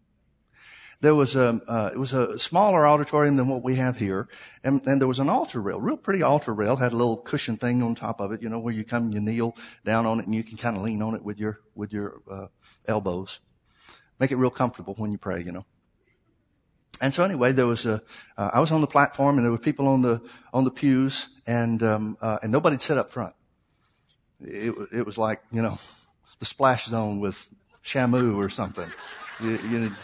[1.03, 4.29] there was a uh, it was a smaller auditorium than what we have here,
[4.63, 7.57] and, and there was an altar rail, real pretty altar rail, had a little cushion
[7.57, 10.21] thing on top of it, you know, where you come, and you kneel down on
[10.21, 12.47] it, and you can kind of lean on it with your with your uh,
[12.87, 13.41] elbows,
[14.17, 15.65] make it real comfortable when you pray, you know.
[17.01, 18.01] And so anyway, there was a
[18.37, 20.21] uh, I was on the platform, and there were people on the
[20.53, 23.35] on the pews, and um, uh, and nobody'd sit up front.
[24.39, 25.77] It was, it was like you know,
[26.39, 27.49] the splash zone with
[27.83, 28.89] Shamu or something.
[29.41, 29.95] You, you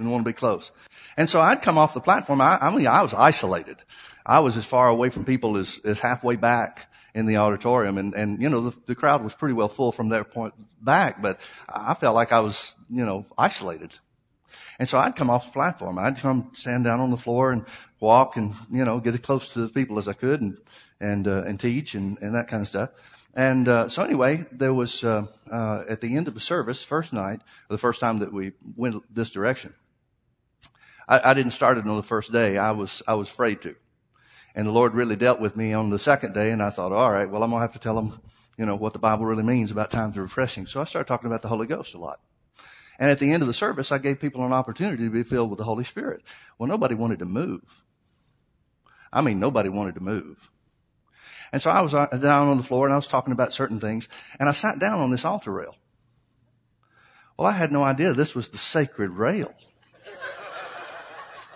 [0.00, 0.72] didn't want to be close.
[1.16, 2.40] And so I'd come off the platform.
[2.40, 3.76] I, I mean, I was isolated.
[4.24, 7.98] I was as far away from people as, as halfway back in the auditorium.
[7.98, 11.20] And, and, you know, the, the crowd was pretty well full from their point back,
[11.20, 13.94] but I felt like I was, you know, isolated.
[14.78, 15.98] And so I'd come off the platform.
[15.98, 17.66] I'd come stand down on the floor and
[17.98, 20.56] walk and, you know, get as close to the people as I could and,
[21.00, 22.90] and, uh, and teach and, and that kind of stuff.
[23.34, 27.12] And uh, so anyway, there was uh, uh, at the end of the service, first
[27.12, 29.74] night, the first time that we went this direction,
[31.10, 32.56] I, I didn't start it on the first day.
[32.56, 33.74] I was, I was afraid to.
[34.54, 37.10] And the Lord really dealt with me on the second day and I thought, all
[37.10, 38.20] right, well, I'm going to have to tell them,
[38.56, 40.66] you know, what the Bible really means about times of refreshing.
[40.66, 42.20] So I started talking about the Holy Ghost a lot.
[42.98, 45.50] And at the end of the service, I gave people an opportunity to be filled
[45.50, 46.22] with the Holy Spirit.
[46.58, 47.84] Well, nobody wanted to move.
[49.12, 50.50] I mean, nobody wanted to move.
[51.52, 53.80] And so I was uh, down on the floor and I was talking about certain
[53.80, 55.74] things and I sat down on this altar rail.
[57.36, 59.54] Well, I had no idea this was the sacred rail.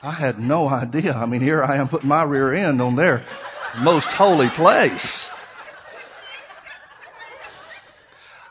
[0.05, 1.15] I had no idea.
[1.15, 3.25] I mean, here I am putting my rear end on their
[3.81, 5.31] most holy place.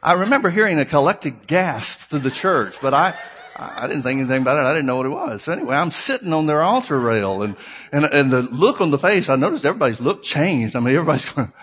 [0.01, 3.13] I remember hearing a collective gasp through the church, but I,
[3.55, 4.67] I didn't think anything about it.
[4.67, 5.43] I didn't know what it was.
[5.43, 7.55] So anyway, I'm sitting on their altar rail and,
[7.91, 10.75] and, and the look on the face, I noticed everybody's look changed.
[10.75, 11.53] I mean, everybody's going,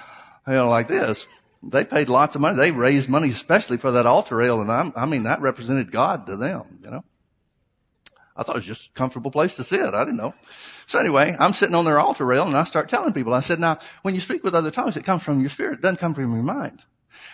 [0.46, 1.26] you know, like this.
[1.64, 2.56] They paid lots of money.
[2.56, 4.60] They raised money especially for that altar rail.
[4.62, 6.79] And I'm, I mean, that represented God to them.
[8.36, 9.94] I thought it was just a comfortable place to sit.
[9.94, 10.34] I didn't know.
[10.86, 13.60] So anyway, I'm sitting on their altar rail and I start telling people, I said,
[13.60, 15.74] now, when you speak with other tongues, it comes from your spirit.
[15.74, 16.82] It doesn't come from your mind.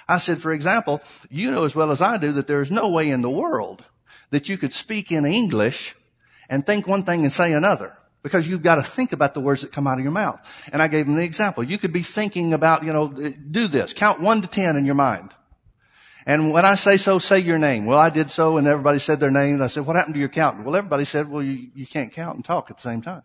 [0.09, 2.89] I said, for example, you know as well as I do that there is no
[2.89, 3.85] way in the world
[4.31, 5.95] that you could speak in English
[6.49, 9.63] and think one thing and say another because you've got to think about the words
[9.63, 10.41] that come out of your mouth.
[10.73, 11.63] And I gave them the example.
[11.63, 13.93] You could be thinking about, you know, do this.
[13.93, 15.31] Count one to ten in your mind.
[16.27, 17.87] And when I say so, say your name.
[17.87, 19.55] Well, I did so and everybody said their name.
[19.55, 20.65] And I said, what happened to your count?
[20.65, 23.23] Well, everybody said, well, you, you can't count and talk at the same time.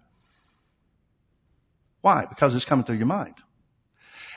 [2.01, 2.25] Why?
[2.25, 3.35] Because it's coming through your mind.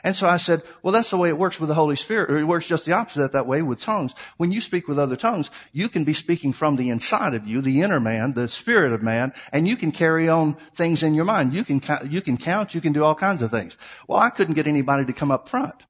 [0.02, 2.36] And so I said, well, that's the way it works with the Holy Spirit, or
[2.36, 4.12] it works just the opposite that way with tongues.
[4.36, 7.62] When you speak with other tongues, you can be speaking from the inside of you,
[7.62, 11.24] the inner man, the spirit of man, and you can carry on things in your
[11.24, 11.54] mind.
[11.54, 13.78] You can, you can count, you can do all kinds of things.
[14.06, 15.84] Well, I couldn't get anybody to come up front.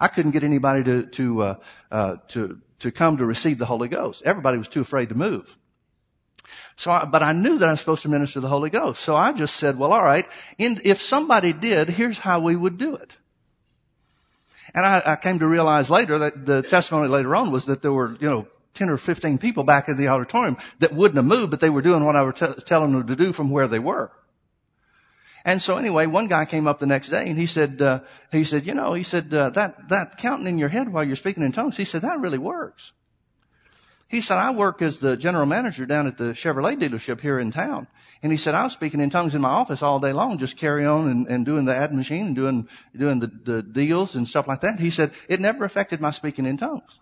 [0.00, 1.54] I couldn't get anybody to to uh,
[1.90, 4.22] uh, to to come to receive the Holy Ghost.
[4.24, 5.56] Everybody was too afraid to move.
[6.76, 9.02] So, I, but I knew that I was supposed to minister the Holy Ghost.
[9.02, 10.26] So I just said, well, all right.
[10.58, 13.16] In, if somebody did, here's how we would do it.
[14.74, 17.92] And I, I came to realize later that the testimony later on was that there
[17.92, 21.50] were, you know, 10 or 15 people back in the auditorium that wouldn't have moved,
[21.50, 23.80] but they were doing what I was t- telling them to do from where they
[23.80, 24.12] were.
[25.44, 28.00] And so anyway, one guy came up the next day and he said, uh,
[28.32, 31.16] he said, you know, he said, uh, that, that counting in your head while you're
[31.16, 32.92] speaking in tongues, he said, that really works.
[34.08, 37.50] He said, I work as the general manager down at the Chevrolet dealership here in
[37.50, 37.86] town.
[38.22, 40.56] And he said, I was speaking in tongues in my office all day long, just
[40.56, 44.26] carry on and, and doing the ad machine and doing, doing the, the deals and
[44.26, 44.80] stuff like that.
[44.80, 46.98] He said, it never affected my speaking in tongues.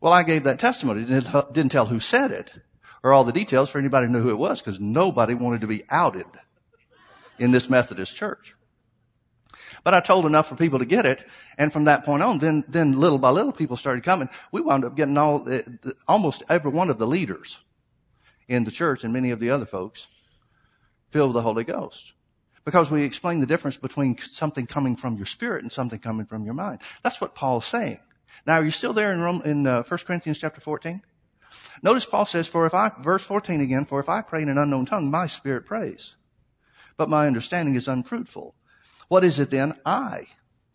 [0.00, 1.04] Well, I gave that testimony.
[1.04, 2.52] Didn't tell who said it
[3.02, 5.66] or all the details for anybody to know who it was because nobody wanted to
[5.68, 6.26] be outed
[7.38, 8.54] in this Methodist church.
[9.84, 11.24] But I told enough for people to get it,
[11.58, 14.28] and from that point on, then then little by little people started coming.
[14.50, 15.46] We wound up getting all
[16.08, 17.60] almost every one of the leaders
[18.48, 20.08] in the church and many of the other folks
[21.10, 22.12] filled with the Holy Ghost
[22.64, 26.44] Because we explain the difference between something coming from your spirit and something coming from
[26.44, 26.80] your mind.
[27.04, 28.00] That's what Paul's saying.
[28.44, 31.00] Now, are you still there in, Rome, in uh, 1 Corinthians chapter 14?
[31.82, 34.58] Notice Paul says, for if I, verse 14 again, for if I pray in an
[34.58, 36.15] unknown tongue, my spirit prays.
[36.96, 38.54] But my understanding is unfruitful.
[39.08, 39.74] What is it then?
[39.84, 40.26] I,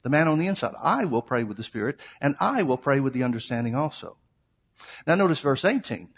[0.03, 2.99] the man on the inside, I will pray with the spirit and I will pray
[2.99, 4.17] with the understanding also.
[5.05, 6.09] Now notice verse 18.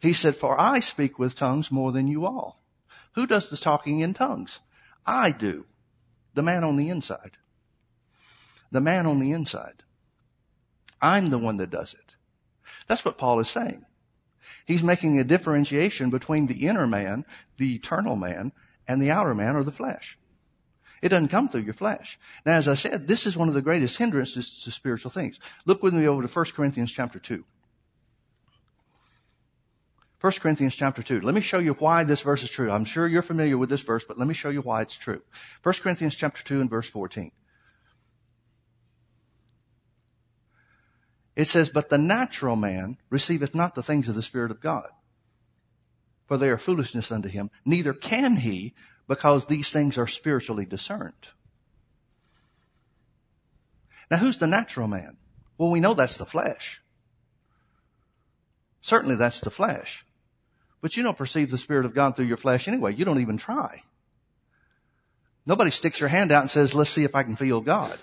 [0.00, 2.62] He said, for I speak with tongues more than you all.
[3.14, 4.60] Who does the talking in tongues?
[5.06, 5.66] I do.
[6.34, 7.38] The man on the inside.
[8.70, 9.82] The man on the inside.
[11.00, 12.14] I'm the one that does it.
[12.88, 13.84] That's what Paul is saying.
[14.66, 17.24] He's making a differentiation between the inner man,
[17.58, 18.52] the eternal man,
[18.86, 20.18] and the outer man or the flesh.
[21.02, 22.18] It doesn't come through your flesh.
[22.46, 25.38] Now, as I said, this is one of the greatest hindrances to spiritual things.
[25.66, 27.44] Look with me over to 1 Corinthians chapter 2.
[30.24, 31.20] 1 Corinthians chapter 2.
[31.20, 32.70] Let me show you why this verse is true.
[32.70, 35.20] I'm sure you're familiar with this verse, but let me show you why it's true.
[35.62, 37.30] 1 Corinthians chapter 2 and verse 14.
[41.36, 44.88] It says, But the natural man receiveth not the things of the Spirit of God,
[46.26, 47.50] for they are foolishness unto him.
[47.64, 48.74] Neither can he,
[49.06, 51.12] because these things are spiritually discerned.
[54.10, 55.16] Now, who's the natural man?
[55.58, 56.80] Well, we know that's the flesh.
[58.80, 60.04] Certainly that's the flesh.
[60.80, 62.94] But you don't perceive the Spirit of God through your flesh anyway.
[62.94, 63.82] You don't even try.
[65.46, 67.98] Nobody sticks your hand out and says, let's see if I can feel God.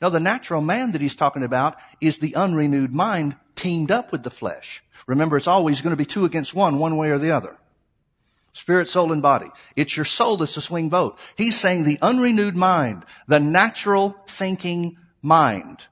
[0.00, 4.22] Now the natural man that he's talking about is the unrenewed mind teamed up with
[4.22, 4.82] the flesh.
[5.06, 7.56] Remember, it's always going to be two against one, one way or the other.
[8.52, 9.48] Spirit, soul, and body.
[9.76, 11.18] It's your soul that's the swing vote.
[11.36, 15.86] He's saying the unrenewed mind, the natural thinking mind,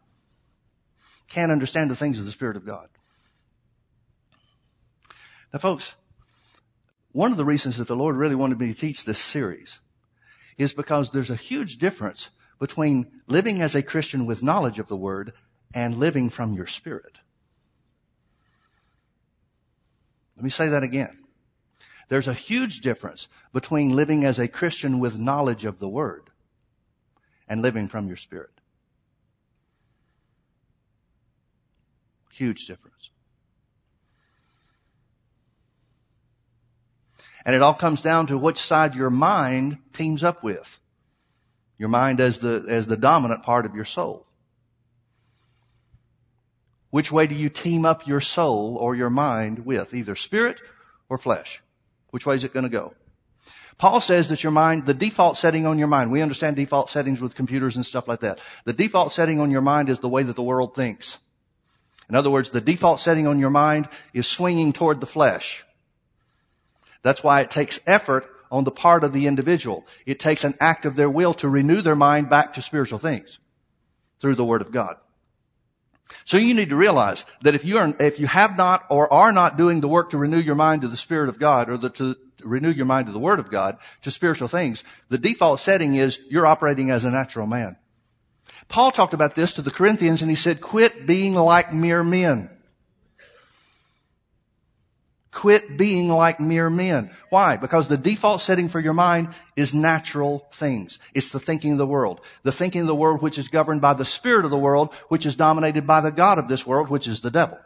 [1.28, 2.88] can't understand the things of the Spirit of God.
[5.52, 5.94] Now folks,
[7.12, 9.80] one of the reasons that the Lord really wanted me to teach this series
[10.58, 14.96] is because there's a huge difference between living as a Christian with knowledge of the
[14.96, 15.32] Word
[15.74, 17.18] and living from your spirit.
[20.36, 21.18] Let me say that again.
[22.08, 26.30] There's a huge difference between living as a Christian with knowledge of the Word
[27.48, 28.50] and living from your spirit.
[32.30, 33.10] Huge difference.
[37.44, 40.78] And it all comes down to which side your mind teams up with.
[41.78, 44.26] Your mind as the, as the dominant part of your soul.
[46.90, 49.92] Which way do you team up your soul or your mind with?
[49.92, 50.60] Either spirit
[51.08, 51.62] or flesh.
[52.10, 52.94] Which way is it going to go?
[53.78, 57.20] Paul says that your mind, the default setting on your mind, we understand default settings
[57.20, 58.40] with computers and stuff like that.
[58.64, 61.18] The default setting on your mind is the way that the world thinks.
[62.08, 65.66] In other words, the default setting on your mind is swinging toward the flesh.
[67.02, 69.86] That's why it takes effort on the part of the individual.
[70.04, 73.38] It takes an act of their will to renew their mind back to spiritual things
[74.20, 74.96] through the Word of God.
[76.24, 79.32] So you need to realize that if you are, if you have not or are
[79.32, 81.90] not doing the work to renew your mind to the Spirit of God or the,
[81.90, 85.94] to, renew your mind to the Word of God, to spiritual things, the default setting
[85.94, 87.76] is you're operating as a natural man.
[88.68, 92.50] Paul talked about this to the Corinthians and he said, quit being like mere men.
[95.36, 97.10] Quit being like mere men.
[97.28, 97.58] Why?
[97.58, 100.98] Because the default setting for your mind is natural things.
[101.12, 102.22] It's the thinking of the world.
[102.42, 105.26] The thinking of the world which is governed by the spirit of the world, which
[105.26, 107.58] is dominated by the God of this world, which is the devil.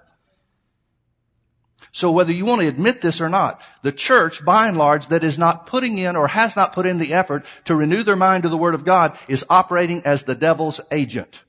[1.93, 5.23] So whether you want to admit this or not, the church, by and large, that
[5.23, 8.43] is not putting in or has not put in the effort to renew their mind
[8.43, 11.45] to the Word of God is operating as the devil's agent.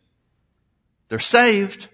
[1.09, 1.89] They're saved,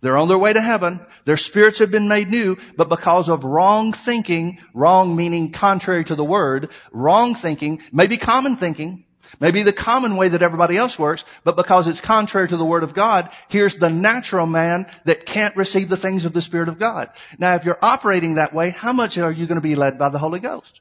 [0.00, 1.04] they're on their way to heaven.
[1.24, 6.14] Their spirits have been made new, but because of wrong thinking, wrong meaning contrary to
[6.14, 9.04] the word, wrong thinking, maybe common thinking,
[9.40, 12.82] maybe the common way that everybody else works, but because it's contrary to the word
[12.82, 16.78] of God, here's the natural man that can't receive the things of the Spirit of
[16.78, 17.10] God.
[17.38, 20.08] Now, if you're operating that way, how much are you going to be led by
[20.08, 20.80] the Holy Ghost?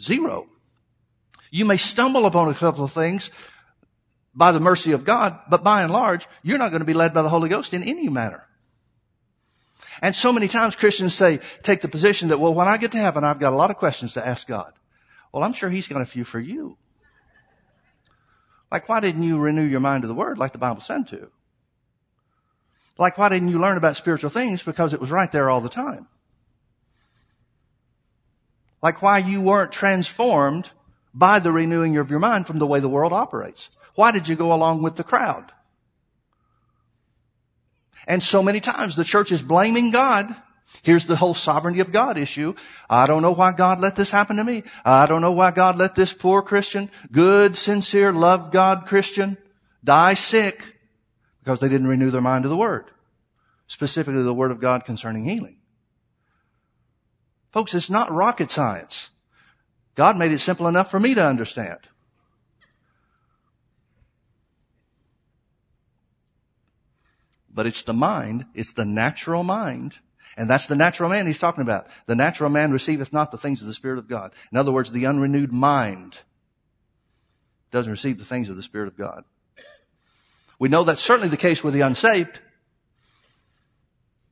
[0.00, 0.46] Zero.
[1.50, 3.30] You may stumble upon a couple of things,
[4.34, 7.12] by the mercy of God, but by and large, you're not going to be led
[7.12, 8.46] by the Holy Ghost in any manner.
[10.02, 12.98] And so many times Christians say, take the position that, well, when I get to
[12.98, 14.72] heaven, I've got a lot of questions to ask God.
[15.32, 16.76] Well, I'm sure He's got a few for you.
[18.70, 21.30] Like, why didn't you renew your mind to the Word like the Bible said to?
[22.98, 24.62] Like, why didn't you learn about spiritual things?
[24.62, 26.06] Because it was right there all the time.
[28.82, 30.70] Like, why you weren't transformed
[31.12, 33.68] by the renewing of your mind from the way the world operates.
[33.94, 35.52] Why did you go along with the crowd?
[38.06, 40.34] And so many times the church is blaming God
[40.82, 42.54] Here's the whole sovereignty of God issue.
[42.88, 44.62] I don't know why God let this happen to me.
[44.84, 49.36] I don't know why God let this poor Christian, good, sincere, love God Christian,
[49.82, 50.76] die sick
[51.40, 52.90] because they didn't renew their mind to the Word.
[53.66, 55.58] Specifically the Word of God concerning healing.
[57.50, 59.10] Folks, it's not rocket science.
[59.96, 61.78] God made it simple enough for me to understand.
[67.52, 69.98] But it's the mind, it's the natural mind
[70.36, 71.86] and that's the natural man he's talking about.
[72.06, 74.32] The natural man receiveth not the things of the Spirit of God.
[74.50, 76.20] In other words, the unrenewed mind
[77.70, 79.24] doesn't receive the things of the Spirit of God.
[80.58, 82.40] We know that's certainly the case with the unsaved.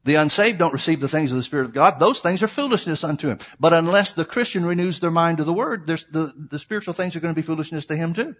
[0.05, 1.99] The unsaved don't receive the things of the Spirit of God.
[1.99, 3.39] Those things are foolishness unto him.
[3.61, 7.21] But unless the Christian renews their mind to the Word, the, the spiritual things are
[7.21, 8.35] going to be foolishness to him too.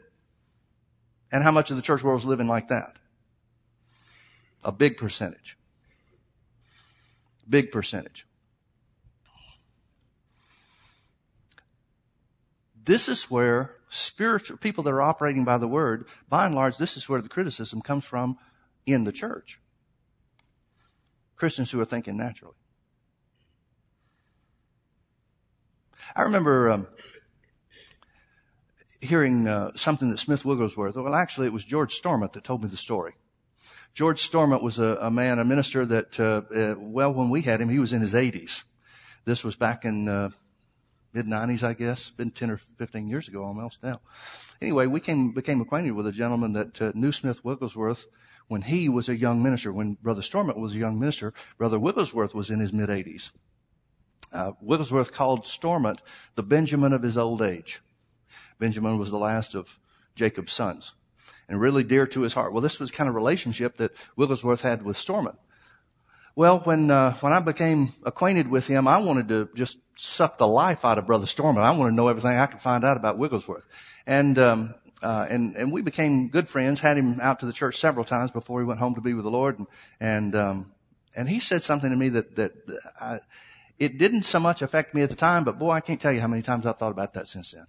[1.31, 2.97] And how much of the church world is living like that?
[4.65, 5.57] A big percentage.
[7.49, 8.27] Big percentage.
[12.85, 16.97] This is where spiritual people that are operating by the word, by and large, this
[16.97, 18.39] is where the criticism comes from
[18.87, 19.61] in the church.
[21.37, 22.55] Christians who are thinking naturally.
[26.17, 26.87] I remember um,
[29.01, 32.69] hearing uh, something that Smith Wigglesworth, well, actually, it was George Stormont that told me
[32.69, 33.15] the story.
[33.99, 37.61] George Stormont was a, a man, a minister that, uh, uh, well, when we had
[37.61, 38.63] him, he was in his 80s.
[39.25, 40.31] This was back in uh,
[41.13, 44.01] mid 90s, I guess, been 10 or 15 years ago almost now.
[44.63, 48.07] Anyway, we came became acquainted with a gentleman that uh, knew Smith Wigglesworth
[48.47, 49.73] when he was a young minister.
[49.73, 53.33] When Brother Stormont was a young minister, Brother Wigglesworth was in his mid 80s.
[54.33, 56.03] Uh, Wigglesworth called Stormont
[56.37, 57.81] the Benjamin of his old age.
[58.61, 59.77] Benjamin was the last of
[60.15, 60.93] Jacob's sons
[61.49, 62.53] and really dear to his heart.
[62.53, 65.39] Well, this was kind of relationship that Wigglesworth had with Stormont.
[66.37, 70.47] Well, when uh, when I became acquainted with him, I wanted to just suck the
[70.47, 71.67] life out of Brother Stormont.
[71.67, 73.65] I wanted to know everything I could find out about Wigglesworth,
[74.07, 76.79] and um, uh, and and we became good friends.
[76.79, 79.25] Had him out to the church several times before he went home to be with
[79.25, 79.67] the Lord, and
[79.99, 80.73] and um,
[81.17, 82.53] and he said something to me that that
[83.01, 83.19] I,
[83.81, 86.21] it didn't so much affect me at the time, but boy, I can't tell you
[86.21, 87.67] how many times I've thought about that since then.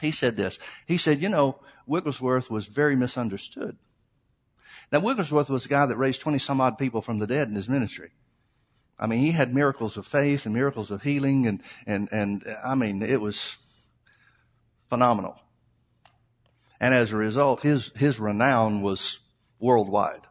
[0.00, 0.58] He said this.
[0.86, 3.76] He said, you know, Wigglesworth was very misunderstood.
[4.92, 7.54] Now, Wigglesworth was a guy that raised 20 some odd people from the dead in
[7.54, 8.10] his ministry.
[8.98, 12.74] I mean, he had miracles of faith and miracles of healing and, and, and I
[12.74, 13.56] mean, it was
[14.88, 15.40] phenomenal.
[16.80, 19.20] And as a result, his, his renown was
[19.58, 20.26] worldwide.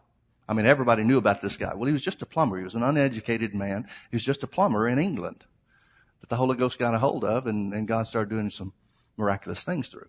[0.47, 1.73] I mean, everybody knew about this guy.
[1.75, 2.57] Well, he was just a plumber.
[2.57, 3.87] He was an uneducated man.
[4.09, 5.43] He was just a plumber in England
[6.21, 8.73] that the Holy Ghost got a hold of and, and God started doing some
[9.19, 10.07] miraculous things through.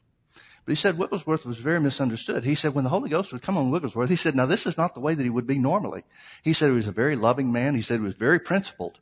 [0.65, 2.45] But he said Wigglesworth was very misunderstood.
[2.45, 4.79] He said when the Holy Ghost would come on Wigglesworth, he said, now this is
[4.79, 6.05] not the way that he would be normally.
[6.43, 7.75] He said he was a very loving man.
[7.75, 9.01] He said he was very principled.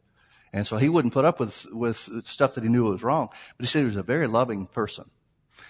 [0.52, 3.28] And so he wouldn't put up with, with stuff that he knew was wrong.
[3.56, 5.10] But he said he was a very loving person.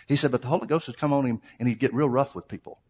[0.06, 2.34] He said, but the Holy Ghost would come on him and he'd get real rough
[2.34, 2.80] with people.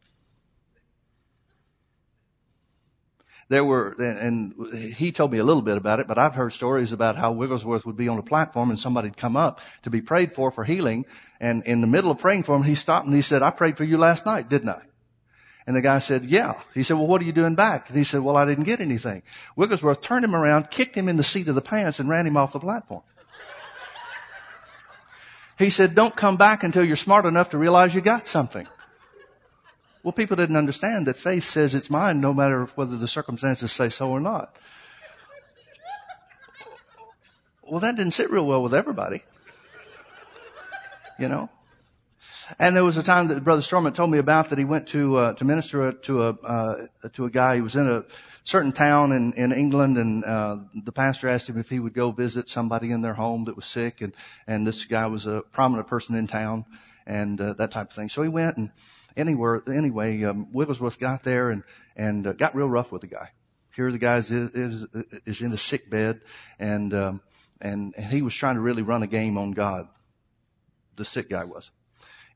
[3.49, 6.93] There were, and he told me a little bit about it, but I've heard stories
[6.93, 10.35] about how Wigglesworth would be on a platform and somebody'd come up to be prayed
[10.35, 11.07] for for healing.
[11.41, 13.79] And in the middle of praying for him, he stopped and he said, I prayed
[13.79, 14.83] for you last night, didn't I?
[15.67, 16.61] And the guy said, yeah.
[16.75, 17.89] He said, well, what are you doing back?
[17.89, 19.23] And he said, well, I didn't get anything.
[19.57, 22.37] Wigglesworth turned him around, kicked him in the seat of the pants and ran him
[22.37, 23.03] off the platform.
[25.59, 28.67] He said, don't come back until you're smart enough to realize you got something.
[30.03, 33.89] Well, people didn't understand that faith says it's mine no matter whether the circumstances say
[33.89, 34.57] so or not.
[37.63, 39.23] Well, that didn't sit real well with everybody.
[41.19, 41.51] You know?
[42.59, 45.17] And there was a time that Brother Stormont told me about that he went to
[45.17, 47.57] uh, to minister to a uh, to a guy.
[47.57, 48.05] He was in a
[48.45, 52.11] certain town in in England, and uh, the pastor asked him if he would go
[52.11, 54.15] visit somebody in their home that was sick, and
[54.47, 56.65] and this guy was a prominent person in town,
[57.07, 58.09] and uh, that type of thing.
[58.09, 58.71] So he went and
[59.19, 61.65] anywhere, anyway, um, Wigglesworth got there and,
[61.97, 63.31] and uh, got real rough with the guy.
[63.75, 64.87] Here the guy is, is,
[65.27, 66.21] is in a sick bed
[66.59, 67.21] and, um,
[67.61, 69.89] and, and he was trying to really run a game on God.
[70.97, 71.71] The sick guy was.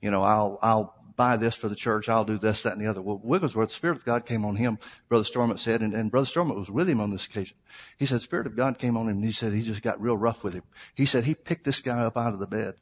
[0.01, 2.09] You know, I'll, I'll buy this for the church.
[2.09, 3.03] I'll do this, that, and the other.
[3.03, 4.79] Well, Wigglesworth, the Spirit of God came on him,
[5.09, 7.57] Brother Stormont said, and, and Brother Stormont was with him on this occasion.
[7.99, 10.17] He said, Spirit of God came on him and he said he just got real
[10.17, 10.65] rough with him.
[10.95, 12.75] He said he picked this guy up out of the bed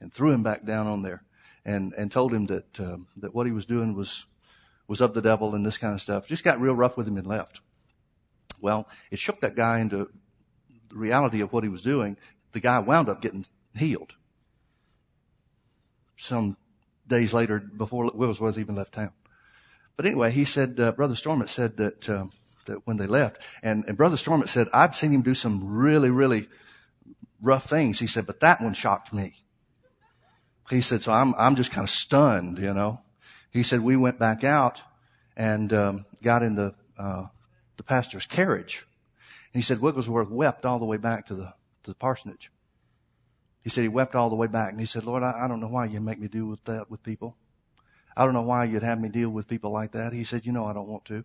[0.00, 1.22] and threw him back down on there
[1.68, 4.24] and, and told him that, um, that what he was doing was,
[4.86, 6.26] was of the devil and this kind of stuff.
[6.26, 7.60] Just got real rough with him and left.
[8.58, 10.08] Well, it shook that guy into
[10.88, 12.16] the reality of what he was doing.
[12.52, 13.44] The guy wound up getting
[13.76, 14.14] healed.
[16.16, 16.56] Some
[17.06, 19.12] days later, before Wills was even left town.
[19.96, 22.26] But anyway, he said, uh, Brother Stormont said that, uh,
[22.64, 23.42] that when they left.
[23.62, 26.48] And, and Brother Stormont said, I've seen him do some really, really
[27.42, 27.98] rough things.
[27.98, 29.34] He said, but that one shocked me.
[30.70, 33.00] He said, so I'm, I'm just kind of stunned, you know.
[33.50, 34.82] He said, we went back out
[35.36, 37.26] and, um, got in the, uh,
[37.76, 38.84] the pastor's carriage.
[39.54, 41.54] And he said, Wigglesworth wept all the way back to the,
[41.84, 42.50] to the parsonage.
[43.62, 44.70] He said he wept all the way back.
[44.70, 46.90] And he said, Lord, I, I don't know why you make me deal with that
[46.90, 47.36] with people.
[48.16, 50.12] I don't know why you'd have me deal with people like that.
[50.12, 51.24] He said, you know, I don't want to.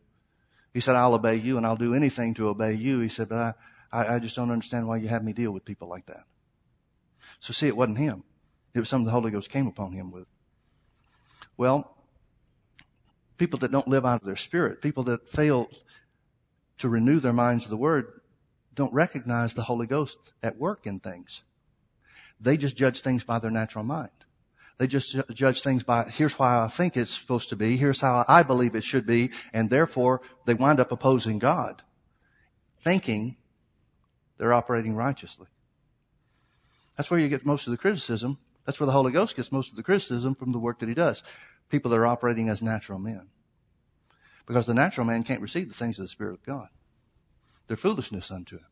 [0.74, 3.00] He said, I'll obey you and I'll do anything to obey you.
[3.00, 3.54] He said, but I,
[3.91, 6.24] I, I just don't understand why you have me deal with people like that.
[7.39, 8.24] So see, it wasn't him.
[8.74, 10.30] It was something the Holy Ghost came upon him with.
[11.57, 11.95] Well,
[13.38, 15.69] people that don't live out of their spirit, people that fail
[16.80, 18.21] to renew their minds to the Word,
[18.74, 21.43] don't recognize the Holy Ghost at work in things.
[22.39, 24.09] They just judge things by their natural mind.
[24.80, 28.26] They just judge things by, here's why I think it's supposed to be, here's how
[28.28, 31.84] I believe it should be, and therefore they wind up opposing God,
[32.84, 33.38] thinking
[34.38, 35.47] they're operating righteously.
[36.97, 38.39] That's where you get most of the criticism.
[38.66, 40.95] That's where the Holy Ghost gets most of the criticism from the work that He
[40.95, 41.24] does.
[41.70, 43.28] People that are operating as natural men.
[44.45, 46.70] Because the natural man can't receive the things of the Spirit of God.
[47.68, 48.66] They're foolishness unto him.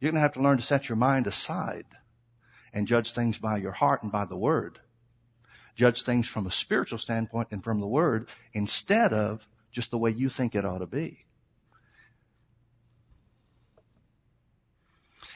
[0.00, 1.86] You're going to have to learn to set your mind aside
[2.72, 4.80] and judge things by your heart and by the Word.
[5.76, 10.10] Judge things from a spiritual standpoint and from the Word instead of just the way
[10.10, 11.24] you think it ought to be.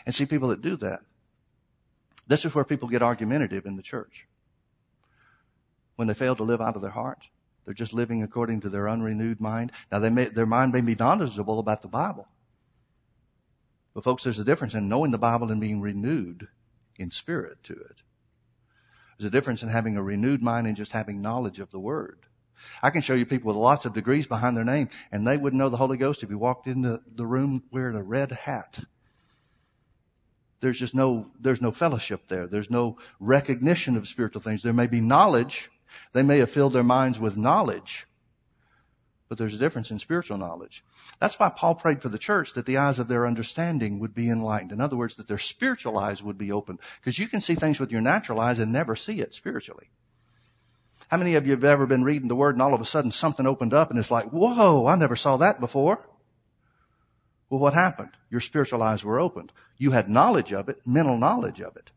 [0.07, 1.01] And see people that do that.
[2.27, 4.27] This is where people get argumentative in the church.
[5.97, 7.29] When they fail to live out of their heart,
[7.65, 9.73] they're just living according to their unrenewed mind.
[9.91, 12.29] Now may, their mind may be knowledgeable about the Bible.
[13.95, 16.49] But folks, there's a difference in knowing the Bible and being renewed
[16.99, 18.03] in spirit to it.
[19.17, 22.19] There's a difference in having a renewed mind and just having knowledge of the Word.
[22.83, 25.59] I can show you people with lots of degrees behind their name, and they wouldn't
[25.59, 28.81] know the Holy Ghost if he walked into the room wearing a red hat.
[30.65, 32.47] There's just no, there's no fellowship there.
[32.47, 34.63] There's no recognition of spiritual things.
[34.63, 35.71] There may be knowledge.
[36.15, 38.07] They may have filled their minds with knowledge,
[39.29, 40.83] but there's a difference in spiritual knowledge.
[41.21, 44.31] That's why Paul prayed for the church that the eyes of their understanding would be
[44.31, 44.73] enlightened.
[44.73, 46.79] In other words, that their spiritual eyes would be opened.
[46.99, 49.91] Because you can see things with your natural eyes and never see it spiritually.
[51.09, 53.11] How many of you have ever been reading the word and all of a sudden
[53.11, 56.01] something opened up and it's like, whoa, I never saw that before?
[57.51, 58.11] Well, what happened?
[58.31, 59.53] Your spiritual eyes were opened.
[59.77, 61.91] You had knowledge of it, mental knowledge of it.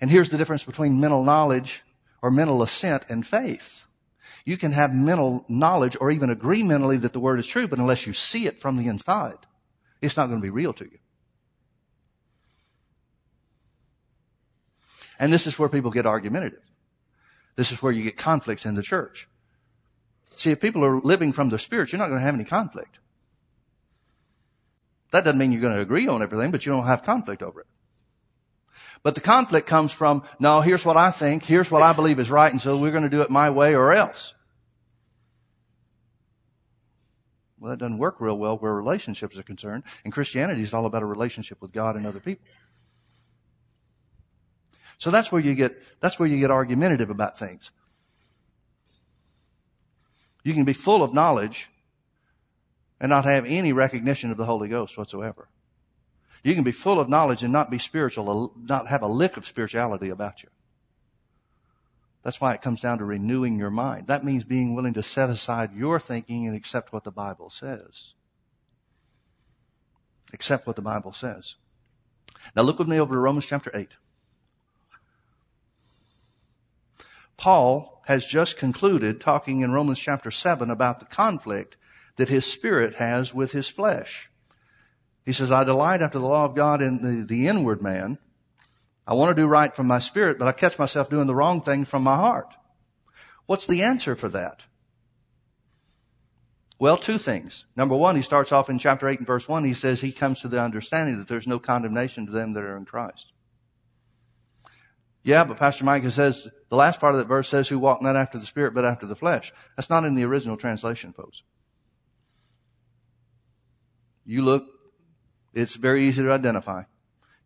[0.00, 1.82] And here's the difference between mental knowledge
[2.22, 3.84] or mental assent and faith.
[4.44, 7.78] You can have mental knowledge or even agree mentally that the word is true, but
[7.78, 9.36] unless you see it from the inside,
[10.00, 10.98] it's not going to be real to you.
[15.18, 16.62] And this is where people get argumentative.
[17.56, 19.28] This is where you get conflicts in the church.
[20.36, 22.98] See, if people are living from the Spirit, you're not going to have any conflict.
[25.10, 27.60] That doesn't mean you're going to agree on everything, but you don't have conflict over
[27.60, 27.66] it.
[29.02, 32.30] But the conflict comes from, no, here's what I think, here's what I believe is
[32.30, 34.34] right, and so we're going to do it my way or else.
[37.58, 39.82] Well, that doesn't work real well where relationships are concerned.
[40.04, 42.44] And Christianity is all about a relationship with God and other people.
[44.98, 47.70] So that's where you get, that's where you get argumentative about things.
[50.44, 51.68] You can be full of knowledge
[53.00, 55.48] and not have any recognition of the Holy Ghost whatsoever.
[56.42, 59.46] You can be full of knowledge and not be spiritual, not have a lick of
[59.46, 60.48] spirituality about you.
[62.22, 64.06] That's why it comes down to renewing your mind.
[64.08, 68.14] That means being willing to set aside your thinking and accept what the Bible says.
[70.32, 71.54] Accept what the Bible says.
[72.54, 73.88] Now look with me over to Romans chapter 8.
[77.36, 81.76] Paul has just concluded talking in Romans chapter 7 about the conflict
[82.18, 84.30] that his spirit has with his flesh.
[85.24, 88.18] He says, I delight after the law of God in the, the inward man,
[89.06, 91.62] I want to do right from my spirit, but I catch myself doing the wrong
[91.62, 92.54] thing from my heart.
[93.46, 94.66] What's the answer for that?
[96.78, 97.64] Well, two things.
[97.76, 99.64] Number one, he starts off in chapter 8 and verse 1.
[99.64, 102.76] He says he comes to the understanding that there's no condemnation to them that are
[102.76, 103.32] in Christ.
[105.24, 108.16] Yeah, but Pastor Micah says, the last part of that verse says, who walk not
[108.16, 109.52] after the Spirit, but after the flesh.
[109.76, 111.42] That's not in the original translation, folks.
[114.28, 114.66] You look,
[115.54, 116.82] it's very easy to identify.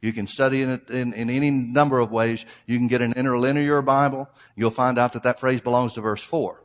[0.00, 2.44] You can study it in, in, any number of ways.
[2.66, 4.28] You can get an interlinear Bible.
[4.56, 6.60] You'll find out that that phrase belongs to verse 4.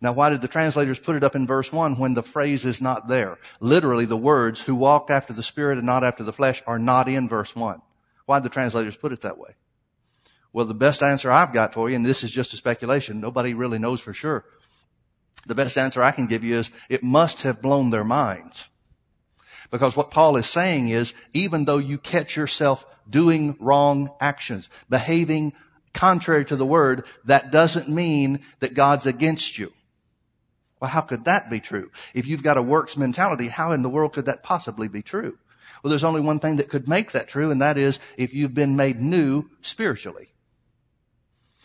[0.00, 2.80] Now, why did the translators put it up in verse 1 when the phrase is
[2.80, 3.38] not there?
[3.60, 7.08] Literally, the words, who walk after the Spirit and not after the flesh, are not
[7.08, 7.80] in verse 1.
[8.26, 9.54] Why did the translators put it that way?
[10.52, 13.54] Well, the best answer I've got for you, and this is just a speculation, nobody
[13.54, 14.44] really knows for sure,
[15.46, 18.68] The best answer I can give you is it must have blown their minds.
[19.70, 25.52] Because what Paul is saying is, even though you catch yourself doing wrong actions, behaving
[25.92, 29.72] contrary to the word, that doesn't mean that God's against you.
[30.80, 31.90] Well, how could that be true?
[32.14, 35.38] If you've got a works mentality, how in the world could that possibly be true?
[35.82, 38.54] Well, there's only one thing that could make that true, and that is if you've
[38.54, 40.28] been made new spiritually.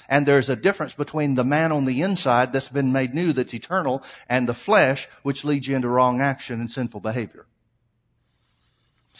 [0.09, 3.53] And there's a difference between the man on the inside that's been made new, that's
[3.53, 7.45] eternal, and the flesh, which leads you into wrong action and sinful behavior.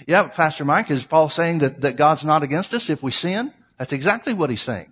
[0.08, 3.54] Yeah, Pastor Mike, is Paul saying that, that God's not against us if we sin?
[3.78, 4.92] That's exactly what he's saying.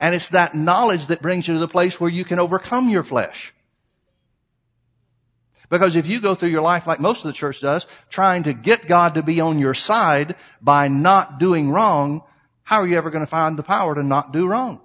[0.00, 3.02] And it's that knowledge that brings you to the place where you can overcome your
[3.02, 3.54] flesh.
[5.68, 8.52] Because if you go through your life like most of the church does, trying to
[8.52, 12.22] get God to be on your side by not doing wrong,
[12.66, 14.80] how are you ever going to find the power to not do wrong?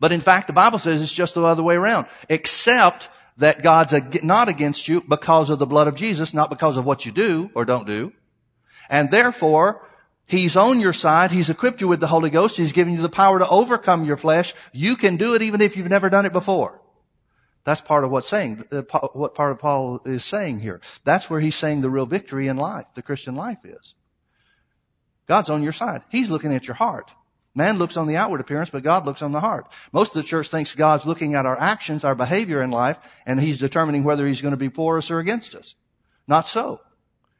[0.00, 2.08] But in fact, the Bible says it's just the other way around.
[2.28, 3.94] Except that God's
[4.24, 7.52] not against you because of the blood of Jesus, not because of what you do
[7.54, 8.12] or don't do.
[8.90, 9.88] And therefore,
[10.26, 11.30] He's on your side.
[11.30, 12.56] He's equipped you with the Holy Ghost.
[12.56, 14.54] He's given you the power to overcome your flesh.
[14.72, 16.81] You can do it even if you've never done it before.
[17.64, 18.64] That's part of what's saying,
[19.12, 20.80] what part of Paul is saying here.
[21.04, 23.94] That's where he's saying the real victory in life, the Christian life is.
[25.28, 26.02] God's on your side.
[26.10, 27.12] He's looking at your heart.
[27.54, 29.70] Man looks on the outward appearance, but God looks on the heart.
[29.92, 33.40] Most of the church thinks God's looking at our actions, our behavior in life, and
[33.40, 35.74] He's determining whether He's going to be for us or against us.
[36.26, 36.80] Not so.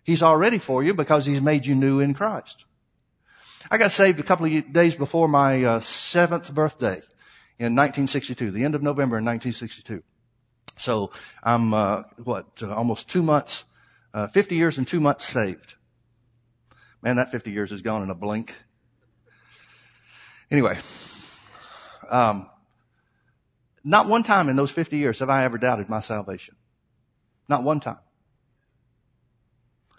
[0.05, 2.66] He's already for you because He's made you new in Christ.
[3.70, 7.01] I got saved a couple of days before my uh, seventh birthday
[7.59, 10.03] in 1962, the end of November in 1962.
[10.77, 11.11] So
[11.43, 13.64] I'm uh, what uh, almost two months,
[14.14, 15.75] uh, 50 years and two months saved.
[17.03, 18.55] Man, that 50 years has gone in a blink.
[20.51, 20.79] Anyway,
[22.11, 22.49] um,
[23.85, 26.57] not one time in those 50 years have I ever doubted my salvation.
[27.49, 27.99] Not one time.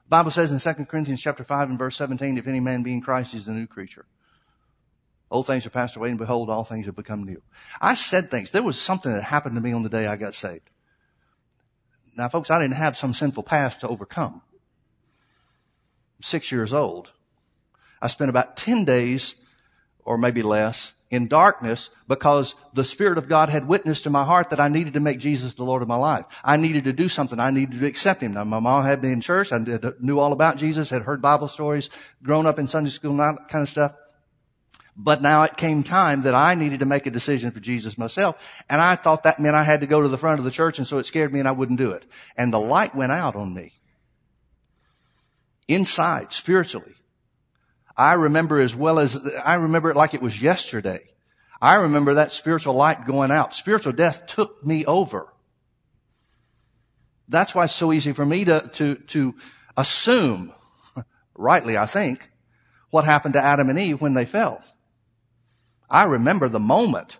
[0.06, 2.94] The Bible says in 2 Corinthians chapter 5 and verse 17, if any man be
[2.94, 4.06] in Christ, he's a new creature.
[5.34, 7.42] Old things are passed away and behold, all things have become new.
[7.82, 8.52] I said things.
[8.52, 10.70] There was something that happened to me on the day I got saved.
[12.16, 14.44] Now folks, I didn't have some sinful past to overcome.
[14.44, 17.14] I'm six years old.
[18.00, 19.34] I spent about 10 days
[20.06, 24.52] or maybe less in darkness because the Spirit of God had witnessed in my heart
[24.52, 26.26] that I needed to make Jesus the Lord of my life.
[26.44, 27.40] I needed to do something.
[27.40, 28.34] I needed to accept Him.
[28.34, 29.52] Now, my mom had been in church.
[29.52, 29.58] I
[30.00, 31.90] knew all about Jesus, had heard Bible stories,
[32.22, 33.96] grown up in Sunday school and that kind of stuff.
[34.96, 38.64] But now it came time that I needed to make a decision for Jesus myself.
[38.70, 40.78] And I thought that meant I had to go to the front of the church.
[40.78, 42.06] And so it scared me and I wouldn't do it.
[42.38, 43.74] And the light went out on me.
[45.68, 46.94] Inside, spiritually.
[47.98, 51.00] I remember as well as, I remember it like it was yesterday.
[51.62, 53.56] I remember that spiritual light going out.
[53.56, 55.34] Spiritual death took me over.
[57.30, 59.36] That's why it's so easy for me to, to, to
[59.78, 60.54] assume,
[61.36, 62.30] rightly I think,
[62.90, 64.62] what happened to Adam and Eve when they fell.
[65.94, 67.20] I remember the moment,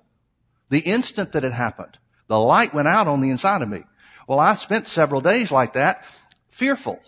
[0.70, 2.00] the instant that it happened.
[2.28, 3.84] The light went out on the inside of me.
[4.28, 6.04] Well, I spent several days like that,
[6.50, 7.00] fearful.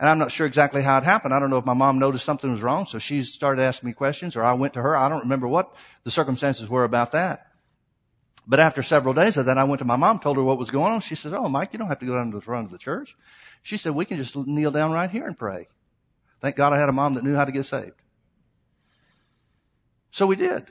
[0.00, 1.34] And I'm not sure exactly how it happened.
[1.34, 3.92] I don't know if my mom noticed something was wrong, so she started asking me
[3.92, 4.96] questions, or I went to her.
[4.96, 5.72] I don't remember what
[6.02, 7.48] the circumstances were about that.
[8.46, 10.70] But after several days of that, I went to my mom, told her what was
[10.70, 11.00] going on.
[11.00, 12.78] She said, Oh, Mike, you don't have to go down to the front of the
[12.78, 13.16] church.
[13.62, 15.68] She said, We can just kneel down right here and pray.
[16.40, 18.01] Thank God I had a mom that knew how to get saved.
[20.12, 20.70] So we did.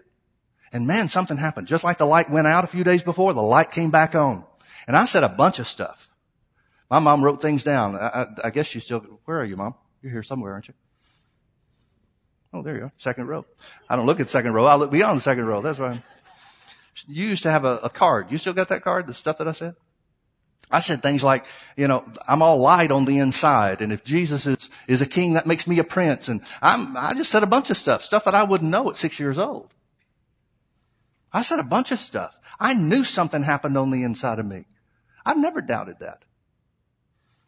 [0.71, 1.67] And man, something happened.
[1.67, 4.45] Just like the light went out a few days before, the light came back on.
[4.87, 6.09] And I said a bunch of stuff.
[6.89, 7.95] My mom wrote things down.
[7.95, 9.75] I, I, I guess she's still, where are you, mom?
[10.01, 10.73] You're here somewhere, aren't you?
[12.53, 12.91] Oh, there you are.
[12.97, 13.45] Second row.
[13.89, 14.65] I don't look at second row.
[14.65, 15.61] I look beyond the second row.
[15.61, 16.03] That's why.
[17.07, 18.31] You used to have a, a card.
[18.31, 19.07] You still got that card?
[19.07, 19.75] The stuff that I said?
[20.69, 21.45] I said things like,
[21.75, 23.81] you know, I'm all light on the inside.
[23.81, 26.29] And if Jesus is, is a king, that makes me a prince.
[26.29, 28.95] And I'm, I just said a bunch of stuff, stuff that I wouldn't know at
[28.95, 29.73] six years old.
[31.33, 32.37] I said a bunch of stuff.
[32.59, 34.65] I knew something happened on the inside of me.
[35.25, 36.23] I've never doubted that.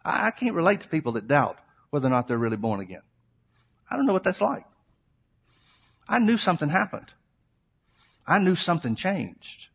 [0.04, 1.60] I, I can't relate to people that doubt
[1.92, 3.04] whether or not they're really born again.
[3.90, 4.66] I don't know what that's like.
[6.08, 7.14] I knew something happened.
[8.26, 9.68] I knew something changed.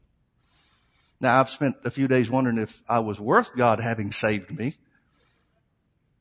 [1.21, 4.77] Now I've spent a few days wondering if I was worth God having saved me.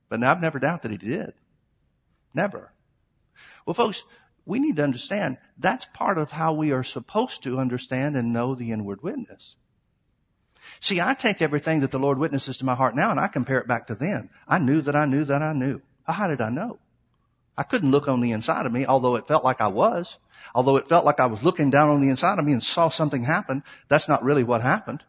[0.09, 1.33] But now I've never doubted that He did.
[2.33, 2.71] Never.
[3.65, 4.03] Well folks,
[4.45, 8.55] we need to understand that's part of how we are supposed to understand and know
[8.55, 9.55] the inward witness.
[10.79, 13.59] See, I take everything that the Lord witnesses to my heart now and I compare
[13.59, 14.29] it back to then.
[14.47, 15.81] I knew that I knew that I knew.
[16.05, 16.79] How did I know?
[17.57, 20.17] I couldn't look on the inside of me, although it felt like I was.
[20.55, 22.89] Although it felt like I was looking down on the inside of me and saw
[22.89, 23.63] something happen.
[23.89, 25.03] That's not really what happened.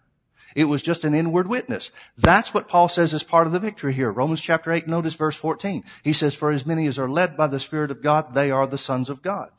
[0.57, 1.91] It was just an inward witness.
[2.16, 4.11] That's what Paul says is part of the victory here.
[4.11, 5.85] Romans chapter 8, notice verse 14.
[6.03, 8.66] He says, for as many as are led by the Spirit of God, they are
[8.66, 9.51] the sons of God.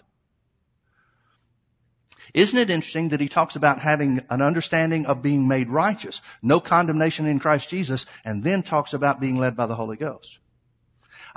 [2.33, 6.59] Isn't it interesting that he talks about having an understanding of being made righteous, no
[6.59, 10.37] condemnation in Christ Jesus, and then talks about being led by the Holy Ghost?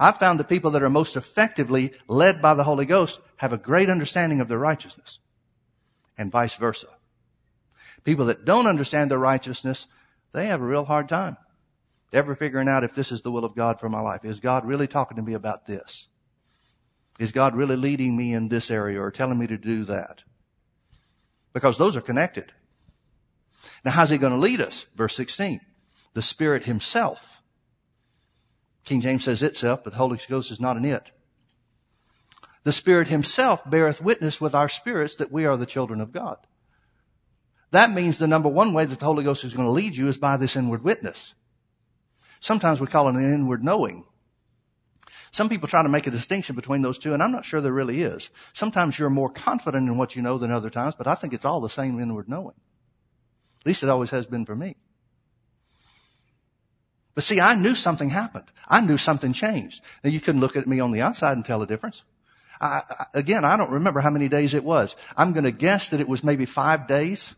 [0.03, 3.59] I've found the people that are most effectively led by the Holy Ghost have a
[3.59, 5.19] great understanding of their righteousness,
[6.19, 6.89] and vice versa.
[8.05, 9.87] People that don't understand their righteousness,
[10.33, 11.37] they have a real hard time
[12.13, 14.25] ever figuring out if this is the will of God for my life.
[14.25, 16.09] Is God really talking to me about this?
[17.19, 20.23] Is God really leading me in this area or telling me to do that?
[21.53, 22.53] because those are connected.
[23.85, 24.87] Now, how's he going to lead us?
[24.97, 25.61] Verse 16.
[26.15, 27.32] The Spirit Himself.
[28.85, 31.11] King James says itself, but the Holy Ghost is not an it.
[32.65, 36.39] The Spirit Himself beareth witness with our spirits that we are the children of God.
[37.71, 40.09] That means the number one way that the Holy Ghost is going to lead you
[40.09, 41.35] is by this inward witness.
[42.41, 44.05] Sometimes we call it an inward knowing.
[45.31, 47.73] Some people try to make a distinction between those two, and I'm not sure there
[47.73, 48.31] really is.
[48.53, 51.47] Sometimes you're more confident in what you know than other times, but I think it's
[51.47, 52.55] all the same inward knowing.
[53.61, 54.77] At least it always has been for me.
[57.15, 58.51] But see, I knew something happened.
[58.69, 59.83] I knew something changed.
[60.03, 62.03] Now you couldn't look at me on the outside and tell the difference.
[62.61, 64.97] I, I, again, I don't remember how many days it was.
[65.17, 67.35] I'm going to guess that it was maybe five days.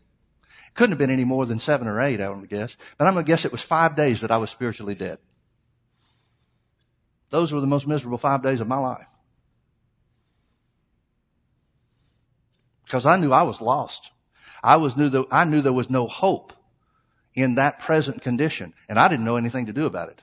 [0.75, 2.77] Couldn't have been any more than seven or eight, I would guess.
[2.97, 5.17] But I'm going to guess it was five days that I was spiritually dead.
[7.29, 9.07] Those were the most miserable five days of my life.
[12.85, 14.11] Because I knew I was lost.
[14.63, 16.53] I was knew that I knew there was no hope
[17.35, 18.73] in that present condition.
[18.89, 20.21] And I didn't know anything to do about it.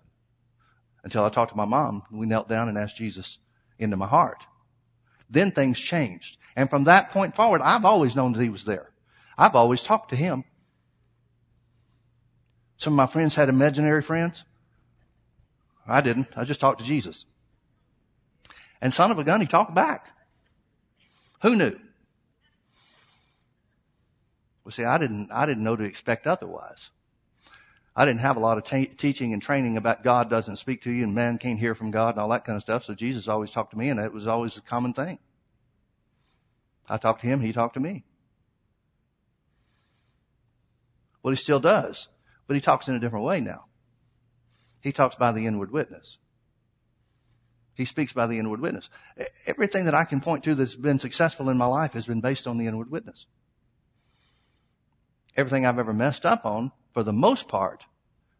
[1.05, 2.03] Until I talked to my mom.
[2.11, 3.39] We knelt down and asked Jesus
[3.79, 4.47] into my heart.
[5.29, 6.39] Then things changed.
[6.57, 8.91] And from that point forward, I've always known that he was there.
[9.37, 10.45] I've always talked to him.
[12.77, 14.45] Some of my friends had imaginary friends.
[15.87, 16.29] I didn't.
[16.37, 17.27] I just talked to Jesus.
[18.81, 20.11] And son of a gun, he talked back.
[21.43, 21.79] Who knew?
[24.65, 26.91] Well, see, I didn't, I didn't know to expect otherwise.
[27.95, 30.91] I didn't have a lot of t- teaching and training about God doesn't speak to
[30.91, 32.85] you and man can't hear from God and all that kind of stuff.
[32.85, 35.19] So Jesus always talked to me and it was always a common thing.
[36.89, 38.05] I talked to him, he talked to me.
[41.23, 42.09] Well, he still does,
[42.47, 43.67] but he talks in a different way now.
[44.81, 46.19] He talks by the inward witness.
[47.75, 48.91] He speaks by the inward witness.
[49.47, 52.47] Everything that I can point to that's been successful in my life has been based
[52.47, 53.27] on the inward witness.
[55.37, 57.85] Everything I've ever messed up on, for the most part,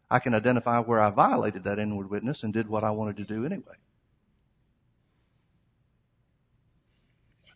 [0.09, 3.23] I can identify where I violated that inward witness and did what I wanted to
[3.23, 3.75] do anyway.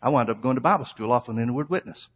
[0.00, 2.08] I wound up going to Bible school off an inward witness.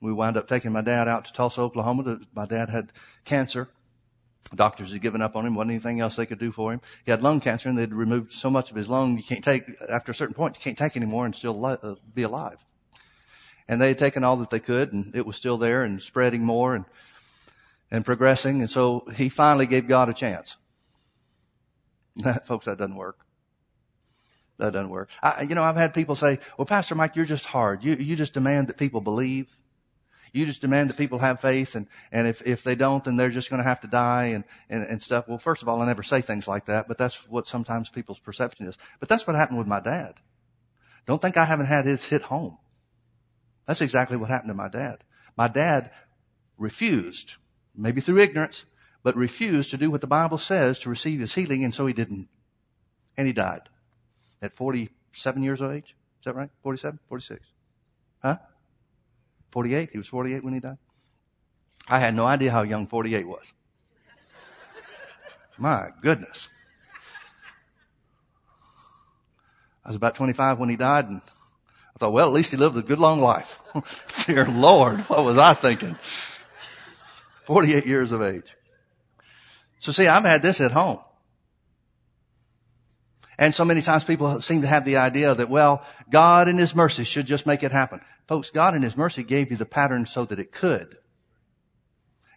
[0.00, 2.20] We wound up taking my dad out to Tulsa, Oklahoma.
[2.34, 2.92] My dad had
[3.24, 3.68] cancer
[4.54, 5.54] Doctors had given up on him.
[5.54, 6.80] Wasn't anything else they could do for him.
[7.04, 9.64] He had lung cancer and they'd removed so much of his lung you can't take,
[9.90, 12.58] after a certain point, you can't take anymore and still uh, be alive.
[13.68, 16.44] And they had taken all that they could and it was still there and spreading
[16.44, 16.84] more and,
[17.90, 18.60] and progressing.
[18.60, 20.56] And so he finally gave God a chance.
[22.46, 23.18] Folks, that doesn't work.
[24.58, 25.10] That doesn't work.
[25.22, 27.84] I, you know, I've had people say, well, Pastor Mike, you're just hard.
[27.84, 29.48] You, you just demand that people believe.
[30.32, 33.30] You just demand that people have faith and, and if, if they don't, then they're
[33.30, 35.26] just going to have to die and, and, and stuff.
[35.28, 38.18] Well, first of all, I never say things like that, but that's what sometimes people's
[38.18, 38.76] perception is.
[39.00, 40.14] But that's what happened with my dad.
[41.06, 42.58] Don't think I haven't had his hit home.
[43.66, 45.04] That's exactly what happened to my dad.
[45.36, 45.90] My dad
[46.56, 47.34] refused,
[47.74, 48.64] maybe through ignorance,
[49.02, 51.92] but refused to do what the Bible says to receive his healing, and so he
[51.92, 52.28] didn't.
[53.16, 53.68] And he died
[54.42, 55.94] at 47 years of age.
[56.20, 56.50] Is that right?
[56.62, 56.98] 47?
[57.08, 57.40] 46?
[58.22, 58.36] Huh?
[59.50, 59.90] 48?
[59.92, 60.78] He was 48 when he died?
[61.88, 63.52] I had no idea how young 48 was.
[65.58, 66.48] My goodness.
[69.84, 71.22] I was about 25 when he died and
[71.96, 73.58] I thought, well, at least he lived a good long life.
[74.26, 75.96] Dear Lord, what was I thinking?
[77.44, 78.54] 48 years of age.
[79.78, 80.98] So see, I've had this at home.
[83.38, 86.76] And so many times people seem to have the idea that, well, God in His
[86.76, 88.02] mercy should just make it happen.
[88.28, 90.98] Folks, God in His mercy gave you the pattern so that it could.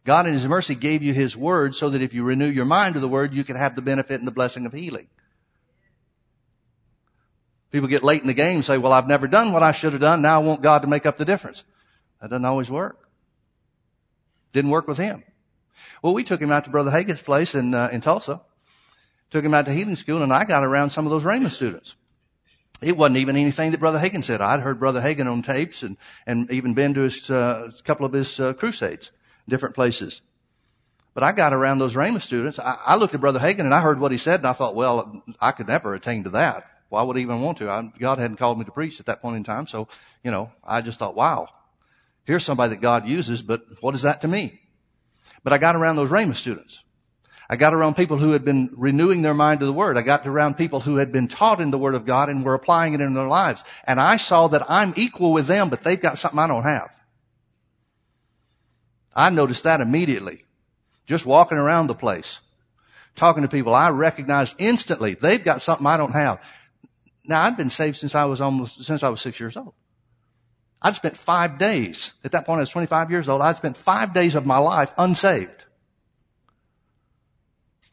[0.05, 2.93] God in His mercy gave you His Word so that if you renew your mind
[2.93, 5.09] to the Word, you can have the benefit and the blessing of healing.
[7.71, 9.93] People get late in the game and say, well, I've never done what I should
[9.93, 10.21] have done.
[10.21, 11.63] Now I want God to make up the difference.
[12.21, 13.07] That doesn't always work.
[14.53, 15.23] Didn't work with him.
[16.01, 18.41] Well, we took him out to Brother Hagin's place in, uh, in Tulsa.
[19.29, 21.95] Took him out to healing school and I got around some of those Rhema students.
[22.81, 24.41] It wasn't even anything that Brother Hagin said.
[24.41, 28.05] I'd heard Brother Hagin on tapes and, and even been to his, uh, a couple
[28.05, 29.11] of his uh, crusades,
[29.47, 30.21] different places.
[31.13, 32.57] But I got around those Rhema students.
[32.57, 34.75] I, I, looked at Brother Hagin and I heard what he said and I thought,
[34.75, 36.65] well, I could never attain to that.
[36.89, 37.69] Why would I even want to?
[37.69, 39.67] I, God hadn't called me to preach at that point in time.
[39.67, 39.87] So,
[40.23, 41.47] you know, I just thought, wow,
[42.25, 44.59] here's somebody that God uses, but what is that to me?
[45.43, 46.81] But I got around those Rhema students.
[47.49, 49.97] I got around people who had been renewing their mind to the Word.
[49.97, 52.53] I got around people who had been taught in the Word of God and were
[52.53, 53.63] applying it in their lives.
[53.85, 56.89] And I saw that I'm equal with them, but they've got something I don't have.
[59.15, 60.45] I noticed that immediately.
[61.07, 62.39] Just walking around the place,
[63.15, 66.39] talking to people, I recognized instantly they've got something I don't have.
[67.29, 69.75] Now I'd been saved since I was almost, since I was six years old.
[70.81, 74.15] I'd spent five days, at that point I was 25 years old, I'd spent five
[74.15, 75.63] days of my life unsaved.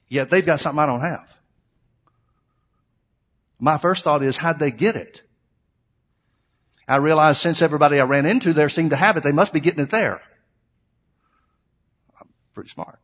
[0.08, 1.28] Yet they've got something I don't have.
[3.60, 5.20] My first thought is, how'd they get it?
[6.88, 9.60] I realized since everybody I ran into there seemed to have it, they must be
[9.60, 10.22] getting it there.
[12.18, 13.00] I'm pretty smart.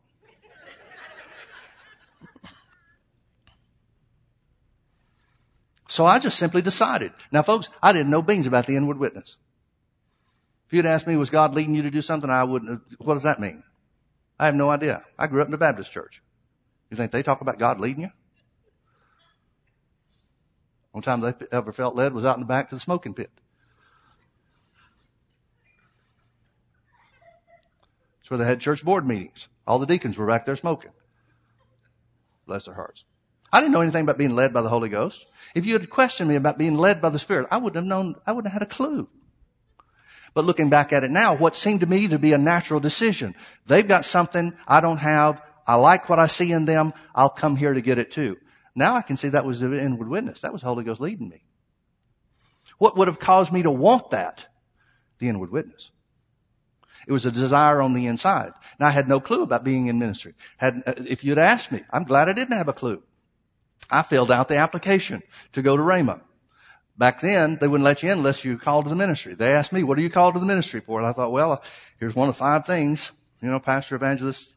[5.93, 7.13] So I just simply decided.
[7.31, 9.37] Now folks, I didn't know beans about the inward witness.
[10.65, 12.31] If you'd asked me, was God leading you to do something?
[12.31, 13.61] I wouldn't, what does that mean?
[14.39, 15.03] I have no idea.
[15.19, 16.23] I grew up in a Baptist church.
[16.89, 18.09] You think they talk about God leading you?
[20.93, 23.29] One time they ever felt led was out in the back to the smoking pit.
[28.17, 29.47] That's where they had church board meetings.
[29.67, 30.91] All the deacons were back there smoking.
[32.47, 33.05] Bless their hearts.
[33.53, 35.27] I didn't know anything about being led by the Holy Ghost.
[35.53, 38.15] If you had questioned me about being led by the Spirit, I wouldn't have known,
[38.25, 39.07] I wouldn't have had a clue.
[40.33, 43.35] But looking back at it now, what seemed to me to be a natural decision.
[43.67, 45.39] They've got something I don't have.
[45.67, 46.93] I like what I see in them.
[47.13, 48.37] I'll come here to get it too.
[48.73, 50.41] Now I can see that was the inward witness.
[50.41, 51.43] That was the Holy Ghost leading me.
[52.79, 54.47] What would have caused me to want that?
[55.19, 55.91] The inward witness.
[57.07, 58.53] It was a desire on the inside.
[58.79, 60.33] Now I had no clue about being in ministry.
[60.57, 63.03] Had, if you'd asked me, I'm glad I didn't have a clue.
[63.89, 65.23] I filled out the application
[65.53, 66.21] to go to Rhema.
[66.97, 69.33] Back then, they wouldn't let you in unless you called to the ministry.
[69.33, 70.99] They asked me, what are you called to the ministry for?
[70.99, 71.63] And I thought, well,
[71.99, 73.11] here's one of five things,
[73.41, 74.51] you know, pastor, evangelist,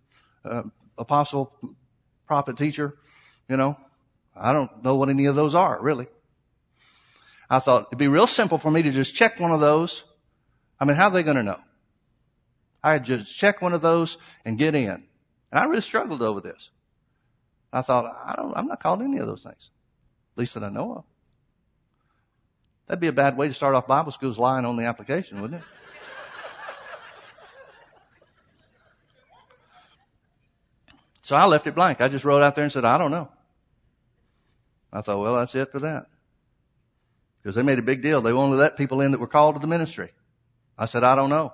[0.45, 0.62] uh,
[0.99, 1.53] apostle,
[2.27, 2.97] prophet, teacher,
[3.49, 3.77] you know,
[4.35, 6.09] I don't know what any of those are, really.
[7.49, 10.05] I thought it'd be real simple for me to just check one of those.
[10.79, 11.61] I mean, how are they going to know?
[12.83, 14.91] I'd just check one of those and get in.
[14.91, 15.05] And
[15.53, 16.70] I really struggled over this.
[17.77, 19.70] I thought, I don't, I'm not called any of those things.
[20.35, 21.05] At least that I know of.
[22.87, 25.61] That'd be a bad way to start off Bible schools lying on the application, wouldn't
[25.61, 25.68] it?
[31.20, 32.01] So I left it blank.
[32.01, 33.29] I just wrote out there and said, I don't know.
[34.91, 36.07] I thought, well, that's it for that.
[37.43, 38.22] Because they made a big deal.
[38.22, 40.12] They only let people in that were called to the ministry.
[40.79, 41.53] I said, I don't know.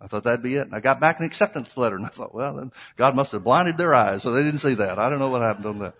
[0.00, 0.66] I thought that'd be it.
[0.66, 3.44] And I got back an acceptance letter and I thought, well, then God must have
[3.44, 4.98] blinded their eyes so they didn't see that.
[4.98, 5.94] I don't know what happened on that.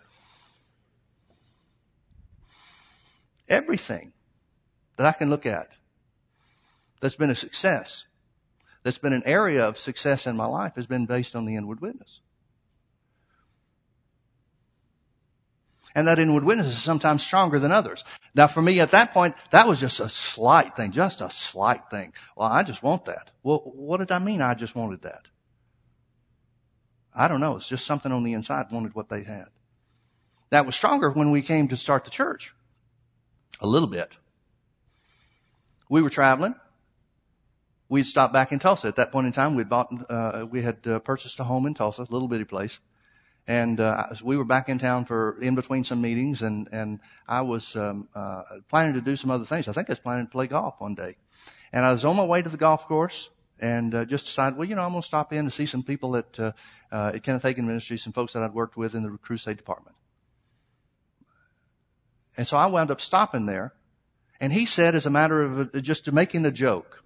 [3.49, 4.13] Everything
[4.97, 5.71] that I can look at
[7.01, 8.07] that's been a success,
[8.83, 11.81] that's been an area of success in my life has been based on the inward
[11.81, 12.21] witness.
[15.97, 18.05] And that inward witness is sometimes stronger than others.
[18.35, 21.89] Now for me at that point, that was just a slight thing, just a slight
[21.91, 22.13] thing.
[22.37, 23.31] Well, I just want that.
[23.43, 25.29] Well, what did I mean I just wanted that?
[27.15, 27.57] I don't know.
[27.57, 29.47] It's just something on the inside wanted what they had.
[30.51, 32.55] That was stronger when we came to start the church.
[33.61, 34.19] A little bit.
[35.89, 36.57] We were traveling.
[37.89, 38.89] We'd stopped back in Tulsa.
[38.89, 41.73] At that point in time, we'd bought, uh, we had uh, purchased a home in
[41.73, 42.81] Tulsa, a little bitty place.
[43.49, 47.43] And uh, we were back in town for in between some meetings, and and I
[47.43, 49.69] was um, uh, planning to do some other things.
[49.69, 51.17] I think I was planning to play golf one day,
[51.73, 53.31] and I was on my way to the golf course,
[53.61, 55.85] and uh, just decided, well, you know, I'm going to stop in to see some
[55.85, 56.53] people at uh,
[56.91, 59.95] uh, at Kenneth Hagin Ministries, some folks that I'd worked with in the crusade department.
[62.37, 63.75] And so I wound up stopping there,
[64.41, 67.05] and he said, as a matter of uh, just making a joke,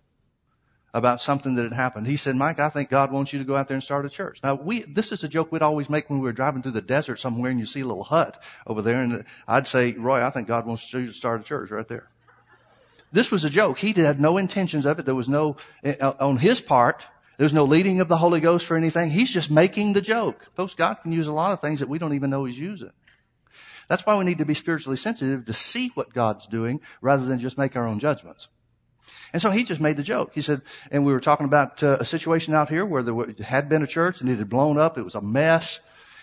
[0.92, 2.06] about something that had happened.
[2.06, 4.08] He said, Mike, I think God wants you to go out there and start a
[4.08, 4.40] church.
[4.42, 6.82] Now we, this is a joke we'd always make when we were driving through the
[6.82, 10.30] desert somewhere and you see a little hut over there and I'd say, Roy, I
[10.30, 12.08] think God wants you to start a church right there.
[13.12, 13.78] This was a joke.
[13.78, 15.06] He had no intentions of it.
[15.06, 17.06] There was no, eh, on his part,
[17.40, 19.08] there's no leading of the Holy Ghost for anything.
[19.08, 20.46] He's just making the joke.
[20.54, 22.92] Folks, God can use a lot of things that we don't even know He's using.
[23.88, 27.38] That's why we need to be spiritually sensitive to see what God's doing rather than
[27.38, 28.48] just make our own judgments.
[29.32, 30.32] And so he just made the joke.
[30.34, 33.68] He said, and we were talking about uh, a situation out here where there had
[33.68, 34.98] been a church and it had blown up.
[34.98, 35.80] It was a mess.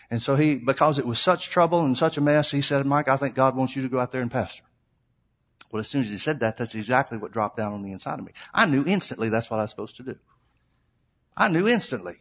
[0.09, 3.07] And so he, because it was such trouble and such a mess, he said, Mike,
[3.07, 4.63] I think God wants you to go out there and pastor.
[5.71, 8.19] Well, as soon as he said that, that's exactly what dropped down on the inside
[8.19, 8.31] of me.
[8.53, 10.15] I knew instantly that's what I was supposed to do.
[11.35, 12.17] I knew instantly.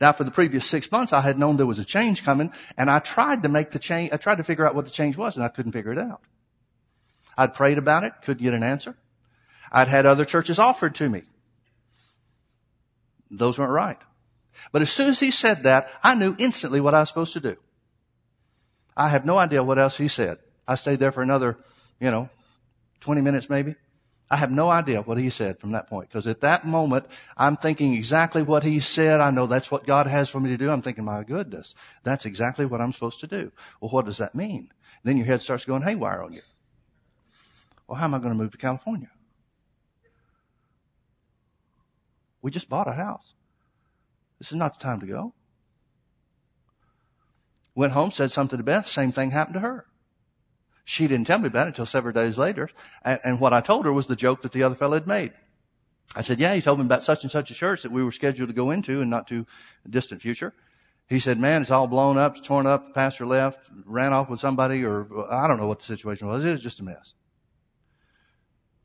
[0.00, 2.90] Now, for the previous six months, I had known there was a change coming, and
[2.90, 5.36] I tried to make the change, I tried to figure out what the change was,
[5.36, 6.22] and I couldn't figure it out.
[7.36, 8.96] I'd prayed about it, couldn't get an answer.
[9.74, 11.22] I'd had other churches offered to me.
[13.28, 13.98] Those weren't right.
[14.70, 17.40] But as soon as he said that, I knew instantly what I was supposed to
[17.40, 17.56] do.
[18.96, 20.38] I have no idea what else he said.
[20.68, 21.58] I stayed there for another,
[21.98, 22.30] you know,
[23.00, 23.74] 20 minutes maybe.
[24.30, 26.08] I have no idea what he said from that point.
[26.08, 27.06] Because at that moment,
[27.36, 29.20] I'm thinking exactly what he said.
[29.20, 30.70] I know that's what God has for me to do.
[30.70, 33.50] I'm thinking, my goodness, that's exactly what I'm supposed to do.
[33.80, 34.72] Well, what does that mean?
[35.02, 36.42] Then your head starts going haywire on you.
[37.88, 39.10] Well, how am I going to move to California?
[42.44, 43.32] We just bought a house.
[44.38, 45.32] This is not the time to go.
[47.74, 49.86] Went home, said something to Beth, same thing happened to her.
[50.84, 52.68] She didn't tell me about it until several days later.
[53.02, 55.32] And, and, what I told her was the joke that the other fellow had made.
[56.14, 58.12] I said, yeah, he told me about such and such a church that we were
[58.12, 59.46] scheduled to go into in not too
[59.88, 60.52] distant future.
[61.08, 64.40] He said, man, it's all blown up, it's torn up, pastor left, ran off with
[64.40, 66.44] somebody, or I don't know what the situation was.
[66.44, 67.14] It was just a mess.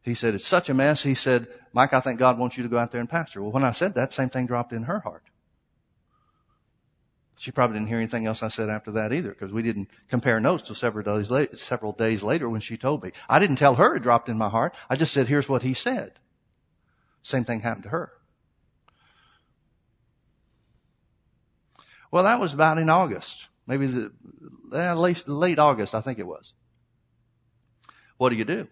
[0.02, 1.04] He said, it's such a mess.
[1.04, 3.42] He said, Mike, I think God wants you to go out there and pastor.
[3.42, 5.24] Well, when I said that, same thing dropped in her heart.
[7.38, 10.42] She probably didn't hear anything else I said after that either, because we didn't compare
[10.42, 13.12] notes till several days, later, several days later when she told me.
[13.30, 14.76] I didn't tell her it dropped in my heart.
[14.90, 16.20] I just said, here's what he said.
[17.24, 18.12] Same thing happened to her.
[22.12, 23.48] Well, that was about in August.
[23.68, 24.12] Maybe the,
[24.74, 26.54] uh, late, late August, I think it was.
[28.18, 28.68] What do you do?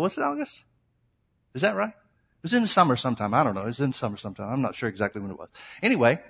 [0.00, 0.62] Was it August?
[1.54, 1.90] Is that right?
[1.90, 3.34] It was in the summer sometime.
[3.34, 3.62] I don't know.
[3.62, 4.48] It was in the summer sometime.
[4.48, 5.48] I'm not sure exactly when it was.
[5.82, 6.20] Anyway,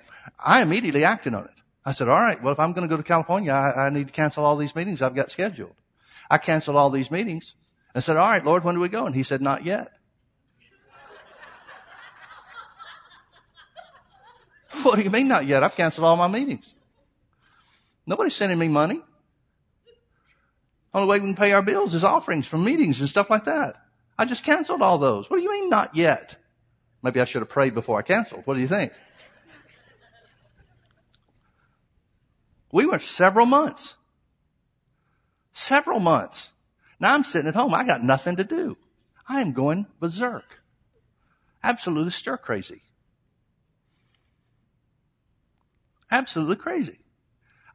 [0.43, 1.51] I immediately acted on it.
[1.85, 4.07] I said, all right, well, if I'm going to go to California, I, I need
[4.07, 5.75] to cancel all these meetings I've got scheduled.
[6.29, 7.55] I canceled all these meetings
[7.93, 9.05] and said, all right, Lord, when do we go?
[9.05, 9.91] And he said, not yet.
[14.83, 15.63] what do you mean not yet?
[15.63, 16.73] I've canceled all my meetings.
[18.05, 19.01] Nobody's sending me money.
[20.93, 23.75] Only way we can pay our bills is offerings from meetings and stuff like that.
[24.17, 25.29] I just canceled all those.
[25.29, 26.35] What do you mean not yet?
[27.03, 28.45] Maybe I should have prayed before I canceled.
[28.45, 28.91] What do you think?
[32.71, 33.95] We went several months.
[35.53, 36.51] Several months.
[36.99, 37.73] Now I'm sitting at home.
[37.73, 38.77] I got nothing to do.
[39.27, 40.59] I am going berserk.
[41.63, 42.81] Absolutely stir crazy.
[46.11, 46.99] Absolutely crazy.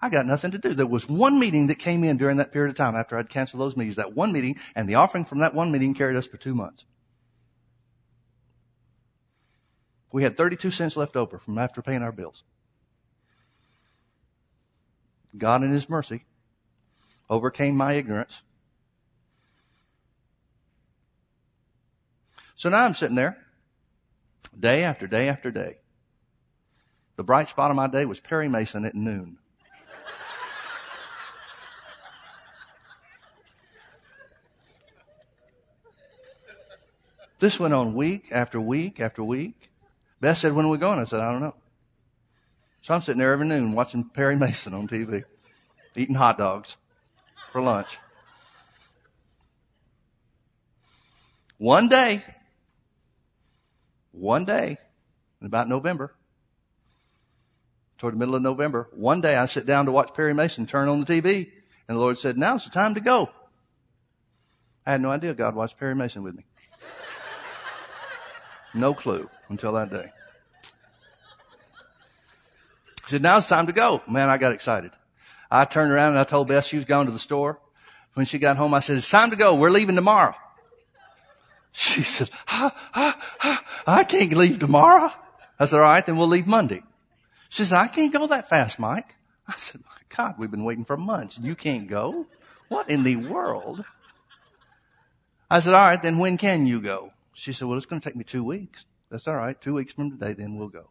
[0.04, 0.74] I got nothing to do.
[0.74, 3.62] There was one meeting that came in during that period of time after I'd canceled
[3.62, 6.36] those meetings, that one meeting, and the offering from that one meeting carried us for
[6.36, 6.84] two months.
[10.12, 12.42] We had 32 cents left over from after paying our bills.
[15.38, 16.26] God in His mercy
[17.30, 18.42] overcame my ignorance.
[22.56, 23.38] So now I'm sitting there
[24.60, 25.78] day after day after day.
[27.16, 29.38] The bright spot of my day was Perry Mason at noon.
[37.38, 39.70] This went on week after week after week.
[40.20, 40.98] Beth said, when are we going?
[40.98, 41.54] I said, I don't know.
[42.82, 45.24] So I'm sitting there every noon watching Perry Mason on TV,
[45.96, 46.76] eating hot dogs
[47.50, 47.98] for lunch.
[51.58, 52.22] One day,
[54.12, 54.76] one day,
[55.40, 56.14] in about November,
[57.98, 60.88] toward the middle of November, one day I sit down to watch Perry Mason turn
[60.88, 61.50] on the TV,
[61.88, 63.30] and the Lord said, now's the time to go.
[64.86, 66.44] I had no idea God watched Perry Mason with me.
[68.74, 70.10] No clue until that day.
[73.04, 74.02] He said, now it's time to go.
[74.08, 74.90] Man, I got excited.
[75.50, 77.58] I turned around and I told Beth she was going to the store.
[78.14, 79.54] When she got home, I said, it's time to go.
[79.54, 80.34] We're leaving tomorrow.
[81.72, 85.10] She said, I can't leave tomorrow.
[85.58, 86.82] I said, all right, then we'll leave Monday.
[87.48, 89.16] She said, I can't go that fast, Mike.
[89.46, 91.38] I said, my God, we've been waiting for months.
[91.40, 92.26] You can't go?
[92.68, 93.84] What in the world?
[95.50, 97.12] I said, all right, then when can you go?
[97.34, 98.86] She said, well, it's going to take me two weeks.
[99.10, 99.60] That's all right.
[99.60, 100.90] Two weeks from today, then we'll go.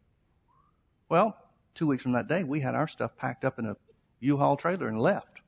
[1.10, 1.38] Well,
[1.74, 3.78] two weeks from that day, we had our stuff packed up in a
[4.20, 5.42] U-Haul trailer and left.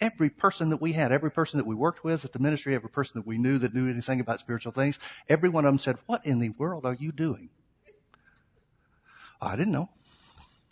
[0.00, 2.90] Every person that we had, every person that we worked with at the ministry, every
[2.90, 4.98] person that we knew that knew anything about spiritual things,
[5.28, 7.50] every one of them said, what in the world are you doing?
[9.40, 9.90] I didn't know.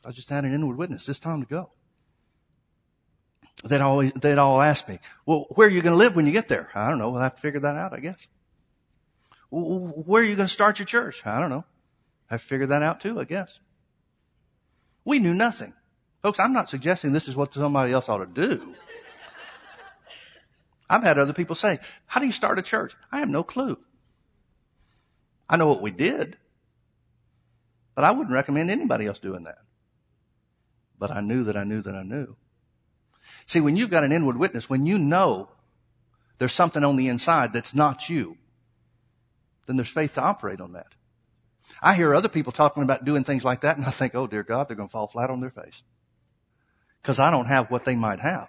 [0.05, 1.09] I just had an inward witness.
[1.09, 1.71] It's time to go.
[3.65, 6.33] They'd always, they'd all ask me, well, where are you going to live when you
[6.33, 6.71] get there?
[6.75, 7.11] I don't know.
[7.11, 8.27] We'll have to figure that out, I guess.
[9.51, 11.23] Where are you going to start your church?
[11.25, 11.65] I don't know.
[12.31, 13.59] I to that out too, I guess.
[15.05, 15.73] We knew nothing.
[16.23, 18.75] Folks, I'm not suggesting this is what somebody else ought to do.
[20.91, 22.95] I've had other people say, how do you start a church?
[23.11, 23.79] I have no clue.
[25.49, 26.37] I know what we did,
[27.97, 29.59] but I wouldn't recommend anybody else doing that.
[30.99, 32.37] But I knew that I knew that I knew.
[33.47, 35.49] See, when you've got an inward witness, when you know
[36.39, 38.37] there's something on the inside that's not you,
[39.67, 40.95] then there's faith to operate on that.
[41.83, 44.43] I hear other people talking about doing things like that and I think, oh dear
[44.43, 45.83] God, they're going to fall flat on their face.
[47.03, 48.49] Cause I don't have what they might have.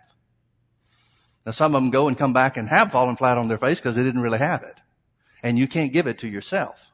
[1.45, 3.79] Now some of them go and come back and have fallen flat on their face
[3.79, 4.77] because they didn't really have it.
[5.41, 6.87] And you can't give it to yourself.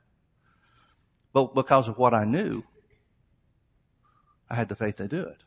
[1.34, 2.64] But because of what I knew,
[4.50, 5.44] I had the faith to do it.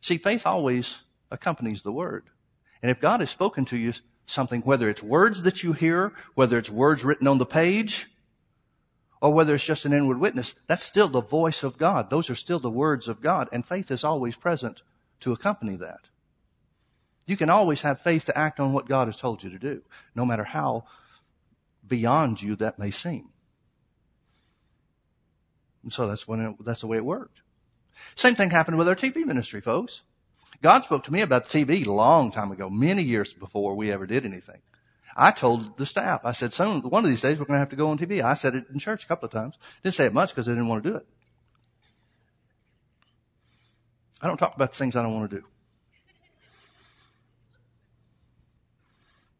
[0.00, 0.98] See, faith always
[1.30, 2.24] accompanies the word.
[2.82, 3.94] And if God has spoken to you
[4.26, 8.10] something, whether it's words that you hear, whether it's words written on the page,
[9.20, 12.10] or whether it's just an inward witness, that's still the voice of God.
[12.10, 13.48] Those are still the words of God.
[13.52, 14.82] And faith is always present
[15.20, 16.00] to accompany that.
[17.26, 19.82] You can always have faith to act on what God has told you to do,
[20.14, 20.84] no matter how
[21.86, 23.30] beyond you that may seem.
[25.82, 27.40] And so that's when it, that's the way it worked.
[28.16, 30.02] Same thing happened with our TV ministry, folks.
[30.64, 34.06] God spoke to me about TV a long time ago, many years before we ever
[34.06, 34.62] did anything.
[35.14, 37.68] I told the staff, I said, soon, one of these days we're going to have
[37.68, 38.22] to go on TV.
[38.22, 39.58] I said it in church a couple of times.
[39.82, 41.06] Didn't say it much because I didn't want to do it.
[44.22, 45.44] I don't talk about the things I don't want to do.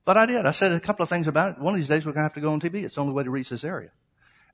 [0.04, 0.44] But I did.
[0.44, 1.58] I said a couple of things about it.
[1.58, 2.84] One of these days we're going to have to go on TV.
[2.84, 3.88] It's the only way to reach this area.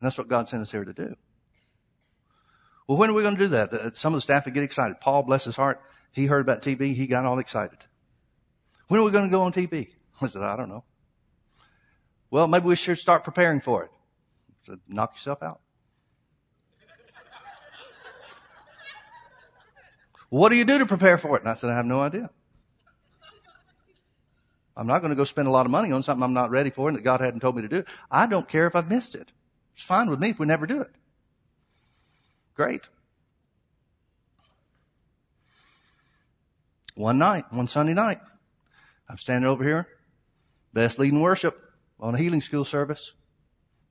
[0.01, 1.16] And that's what God sent us here to do.
[2.87, 3.73] Well, when are we going to do that?
[3.73, 5.01] Uh, some of the staff would get excited.
[5.01, 5.81] Paul, bless his heart,
[6.12, 6.94] he heard about TV.
[6.94, 7.78] He got all excited.
[8.88, 9.88] When are we going to go on TV?
[10.20, 10.84] I said, I don't know.
[12.30, 13.90] Well, maybe we should start preparing for it.
[13.92, 15.61] I said, knock yourself out.
[20.28, 21.42] what do you do to prepare for it?
[21.42, 22.30] And I said, I have no idea.
[24.76, 26.70] I'm not going to go spend a lot of money on something I'm not ready
[26.70, 27.84] for and that God hadn't told me to do.
[28.11, 29.30] I don't care if I've missed it.
[29.72, 30.90] It's fine with me if we never do it.
[32.54, 32.88] Great.
[37.01, 38.20] One night, one Sunday night,
[39.09, 39.88] I'm standing over here,
[40.74, 41.59] Beth leading worship
[41.98, 43.14] on a healing school service.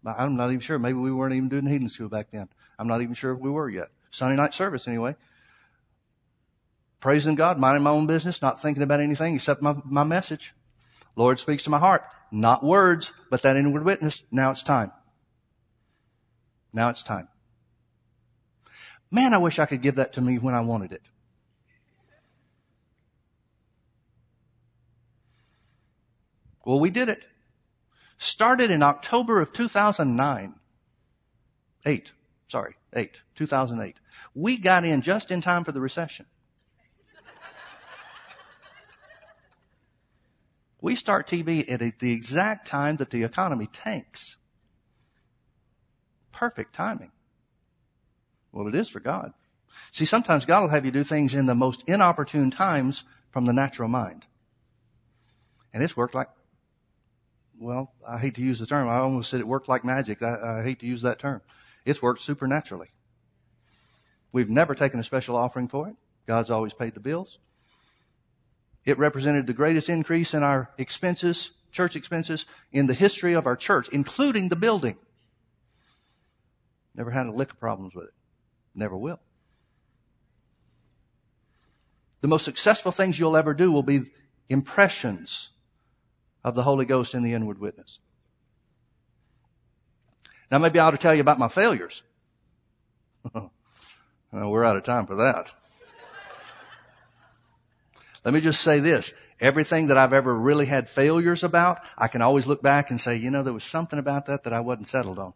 [0.06, 0.78] I'm not even sure.
[0.78, 2.50] Maybe we weren't even doing healing school back then.
[2.78, 3.88] I'm not even sure if we were yet.
[4.12, 5.16] Sunday night service anyway.
[7.00, 10.54] Praising God, minding my own business, not thinking about anything except my, my message.
[11.16, 12.04] Lord speaks to my heart.
[12.32, 14.22] Not words, but that inward witness.
[14.32, 14.92] Now it's time.
[16.72, 17.28] Now it's time.
[19.10, 21.02] Man, I wish I could give that to me when I wanted it.
[26.70, 27.26] Well, we did it.
[28.20, 30.54] Started in October of 2009.
[31.88, 32.12] Eight.
[32.48, 32.76] Sorry.
[32.96, 33.22] Eight.
[33.34, 33.96] 2008.
[34.36, 36.28] We got in just in time for the recession.
[40.80, 44.38] We start TV at the exact time that the economy tanks.
[46.32, 47.12] Perfect timing.
[48.52, 49.34] Well, it is for God.
[49.92, 53.54] See, sometimes God will have you do things in the most inopportune times from the
[53.54, 54.28] natural mind.
[55.74, 56.30] And it's worked like,
[57.60, 58.88] well, I hate to use the term.
[58.88, 60.24] I almost said it worked like magic.
[60.24, 61.42] I, I hate to use that term.
[61.86, 62.88] It's worked supernaturally.
[64.32, 65.96] We've never taken a special offering for it.
[66.26, 67.40] God's always paid the bills.
[68.86, 73.58] It represented the greatest increase in our expenses, church expenses, in the history of our
[73.58, 74.98] church, including the building.
[76.96, 78.14] Never had a lick of problems with it.
[78.74, 79.20] Never will.
[82.22, 84.12] The most successful things you'll ever do will be
[84.48, 85.50] impressions
[86.44, 88.00] of the Holy Ghost in the inward witness.
[90.52, 92.02] Now maybe I ought to tell you about my failures.
[93.34, 93.52] well,
[94.32, 95.52] we're out of time for that.
[98.26, 99.14] Let me just say this.
[99.40, 103.16] Everything that I've ever really had failures about, I can always look back and say,
[103.16, 105.34] you know, there was something about that that I wasn't settled on.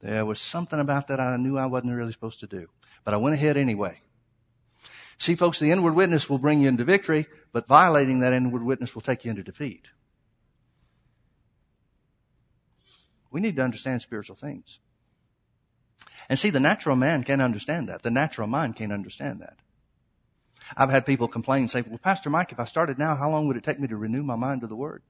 [0.00, 2.68] There was something about that I knew I wasn't really supposed to do.
[3.04, 4.00] But I went ahead anyway.
[5.18, 8.94] See, folks, the inward witness will bring you into victory, but violating that inward witness
[8.94, 9.88] will take you into defeat.
[13.30, 14.78] We need to understand spiritual things.
[16.28, 18.02] And see, the natural man can't understand that.
[18.02, 19.56] The natural mind can't understand that.
[20.76, 23.46] I've had people complain and say, well, Pastor Mike, if I started now, how long
[23.48, 25.02] would it take me to renew my mind to the Word?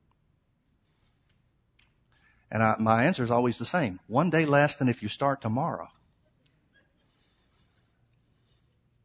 [2.50, 4.00] And I, my answer is always the same.
[4.06, 5.88] One day less than if you start tomorrow.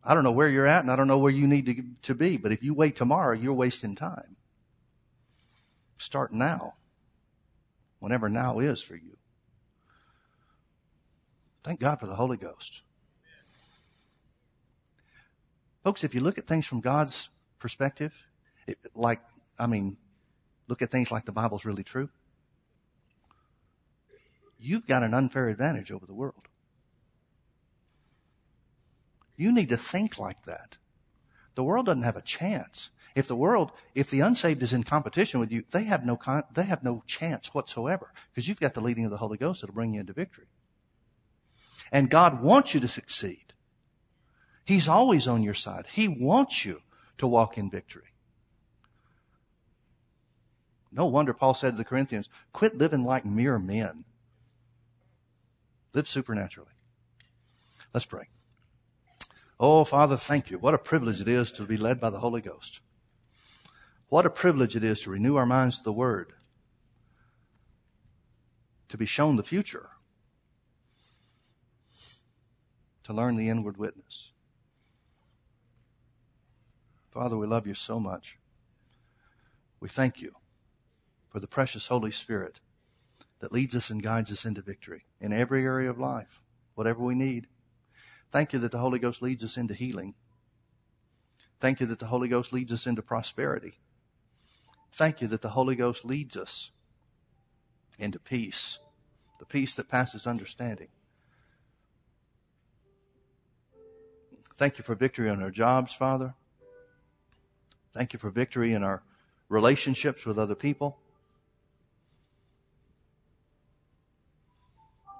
[0.03, 2.15] I don't know where you're at and I don't know where you need to, to
[2.15, 4.35] be, but if you wait tomorrow, you're wasting time.
[5.97, 6.75] Start now.
[7.99, 9.17] Whenever now is for you.
[11.63, 12.81] Thank God for the Holy Ghost.
[15.83, 18.13] Folks, if you look at things from God's perspective,
[18.67, 19.21] it, like,
[19.57, 19.97] I mean,
[20.67, 22.09] look at things like the Bible's really true,
[24.59, 26.47] you've got an unfair advantage over the world.
[29.37, 30.77] You need to think like that.
[31.55, 32.89] The world doesn't have a chance.
[33.15, 36.43] If the world, if the unsaved is in competition with you, they have no con-
[36.53, 39.73] they have no chance whatsoever because you've got the leading of the Holy Ghost that'll
[39.73, 40.47] bring you into victory.
[41.93, 43.53] And God wants you to succeed.
[44.65, 45.85] He's always on your side.
[45.93, 46.81] He wants you
[47.17, 48.11] to walk in victory.
[50.91, 54.05] No wonder Paul said to the Corinthians, quit living like mere men.
[55.93, 56.71] Live supernaturally.
[57.93, 58.27] Let's pray.
[59.59, 60.57] Oh, Father, thank you.
[60.57, 62.81] What a privilege it is to be led by the Holy Ghost.
[64.09, 66.33] What a privilege it is to renew our minds to the Word,
[68.89, 69.89] to be shown the future,
[73.03, 74.31] to learn the inward witness.
[77.11, 78.37] Father, we love you so much.
[79.79, 80.35] We thank you
[81.29, 82.59] for the precious Holy Spirit
[83.39, 86.41] that leads us and guides us into victory in every area of life,
[86.75, 87.47] whatever we need.
[88.31, 90.13] Thank you that the Holy Ghost leads us into healing.
[91.59, 93.79] Thank you that the Holy Ghost leads us into prosperity.
[94.95, 96.71] Thank you that the Holy Ghost leads us
[97.99, 98.79] into peace,
[99.39, 100.87] the peace that passes understanding.
[104.57, 106.33] Thank you for victory on our jobs, Father.
[107.93, 109.03] Thank you for victory in our
[109.49, 110.97] relationships with other people.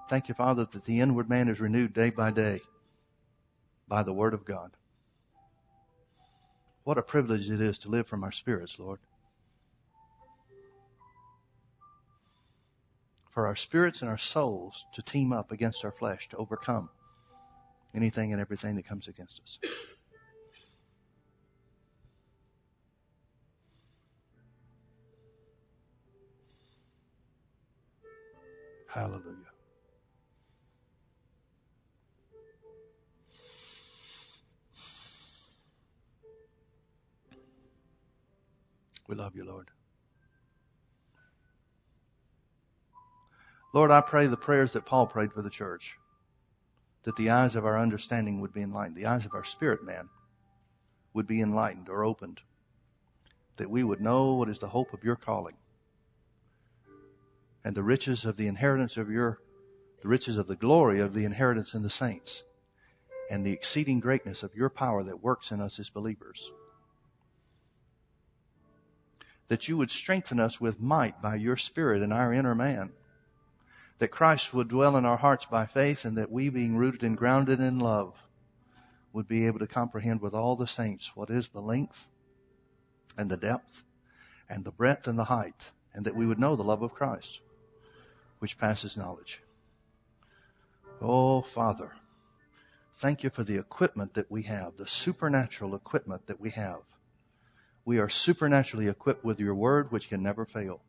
[0.08, 2.62] Thank you, Father, that the inward man is renewed day by day
[3.90, 4.72] by the Word of God.
[6.86, 9.00] What a privilege it is to live from our spirits, Lord.
[13.36, 16.90] For our spirits and our souls to team up against our flesh to overcome
[17.94, 19.60] anything and everything that comes against us.
[28.86, 29.52] Hallelujah.
[39.10, 39.75] We love you, Lord.
[43.76, 45.98] Lord, I pray the prayers that Paul prayed for the church,
[47.04, 50.08] that the eyes of our understanding would be enlightened, the eyes of our spirit man
[51.14, 52.40] would be enlightened or opened,
[53.58, 55.58] that we would know what is the hope of your calling
[57.66, 59.40] and the riches of the inheritance of your,
[60.02, 62.44] the riches of the glory of the inheritance in the saints
[63.30, 66.50] and the exceeding greatness of your power that works in us as believers
[69.50, 72.92] that you would strengthen us with might by your Spirit in our inner man.
[74.00, 77.18] That Christ would dwell in our hearts by faith and that we being rooted and
[77.18, 78.16] grounded in love
[79.14, 82.10] would be able to comprehend with all the saints what is the length
[83.18, 83.84] and the depth
[84.50, 87.40] and the breadth and the height and that we would know the love of Christ
[88.40, 89.42] which passes knowledge.
[91.02, 91.92] Oh, Father,
[92.96, 96.82] thank you for the equipment that we have, the supernatural equipment that we have
[97.86, 100.82] we are supernaturally equipped with your word, which can never fail.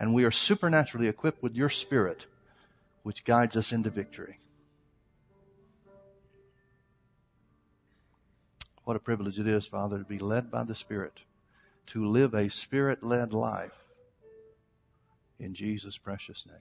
[0.00, 2.26] And we are supernaturally equipped with your spirit,
[3.04, 4.40] which guides us into victory.
[8.84, 11.20] What a privilege it is, Father, to be led by the Spirit,
[11.86, 13.72] to live a Spirit led life.
[15.38, 16.56] In Jesus' precious name.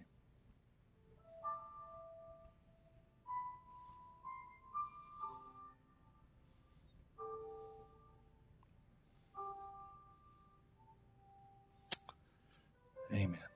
[13.13, 13.52] Amen.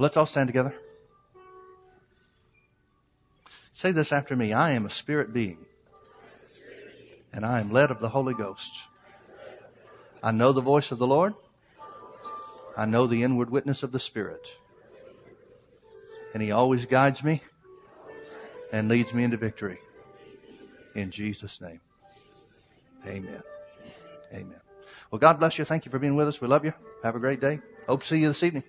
[0.00, 0.74] Let's all stand together.
[3.72, 4.52] Say this after me.
[4.52, 5.58] I am a spirit being.
[7.32, 8.72] And I am led of the Holy Ghost.
[10.22, 11.34] I know the voice of the Lord.
[12.76, 14.52] I know the inward witness of the Spirit.
[16.34, 17.42] And He always guides me
[18.72, 19.78] and leads me into victory.
[20.94, 21.80] In Jesus' name.
[23.06, 23.42] Amen.
[24.32, 24.60] Amen.
[25.10, 25.64] Well, God bless you.
[25.64, 26.40] Thank you for being with us.
[26.40, 26.72] We love you.
[27.02, 27.60] Have a great day.
[27.88, 28.64] Hope to see you this evening.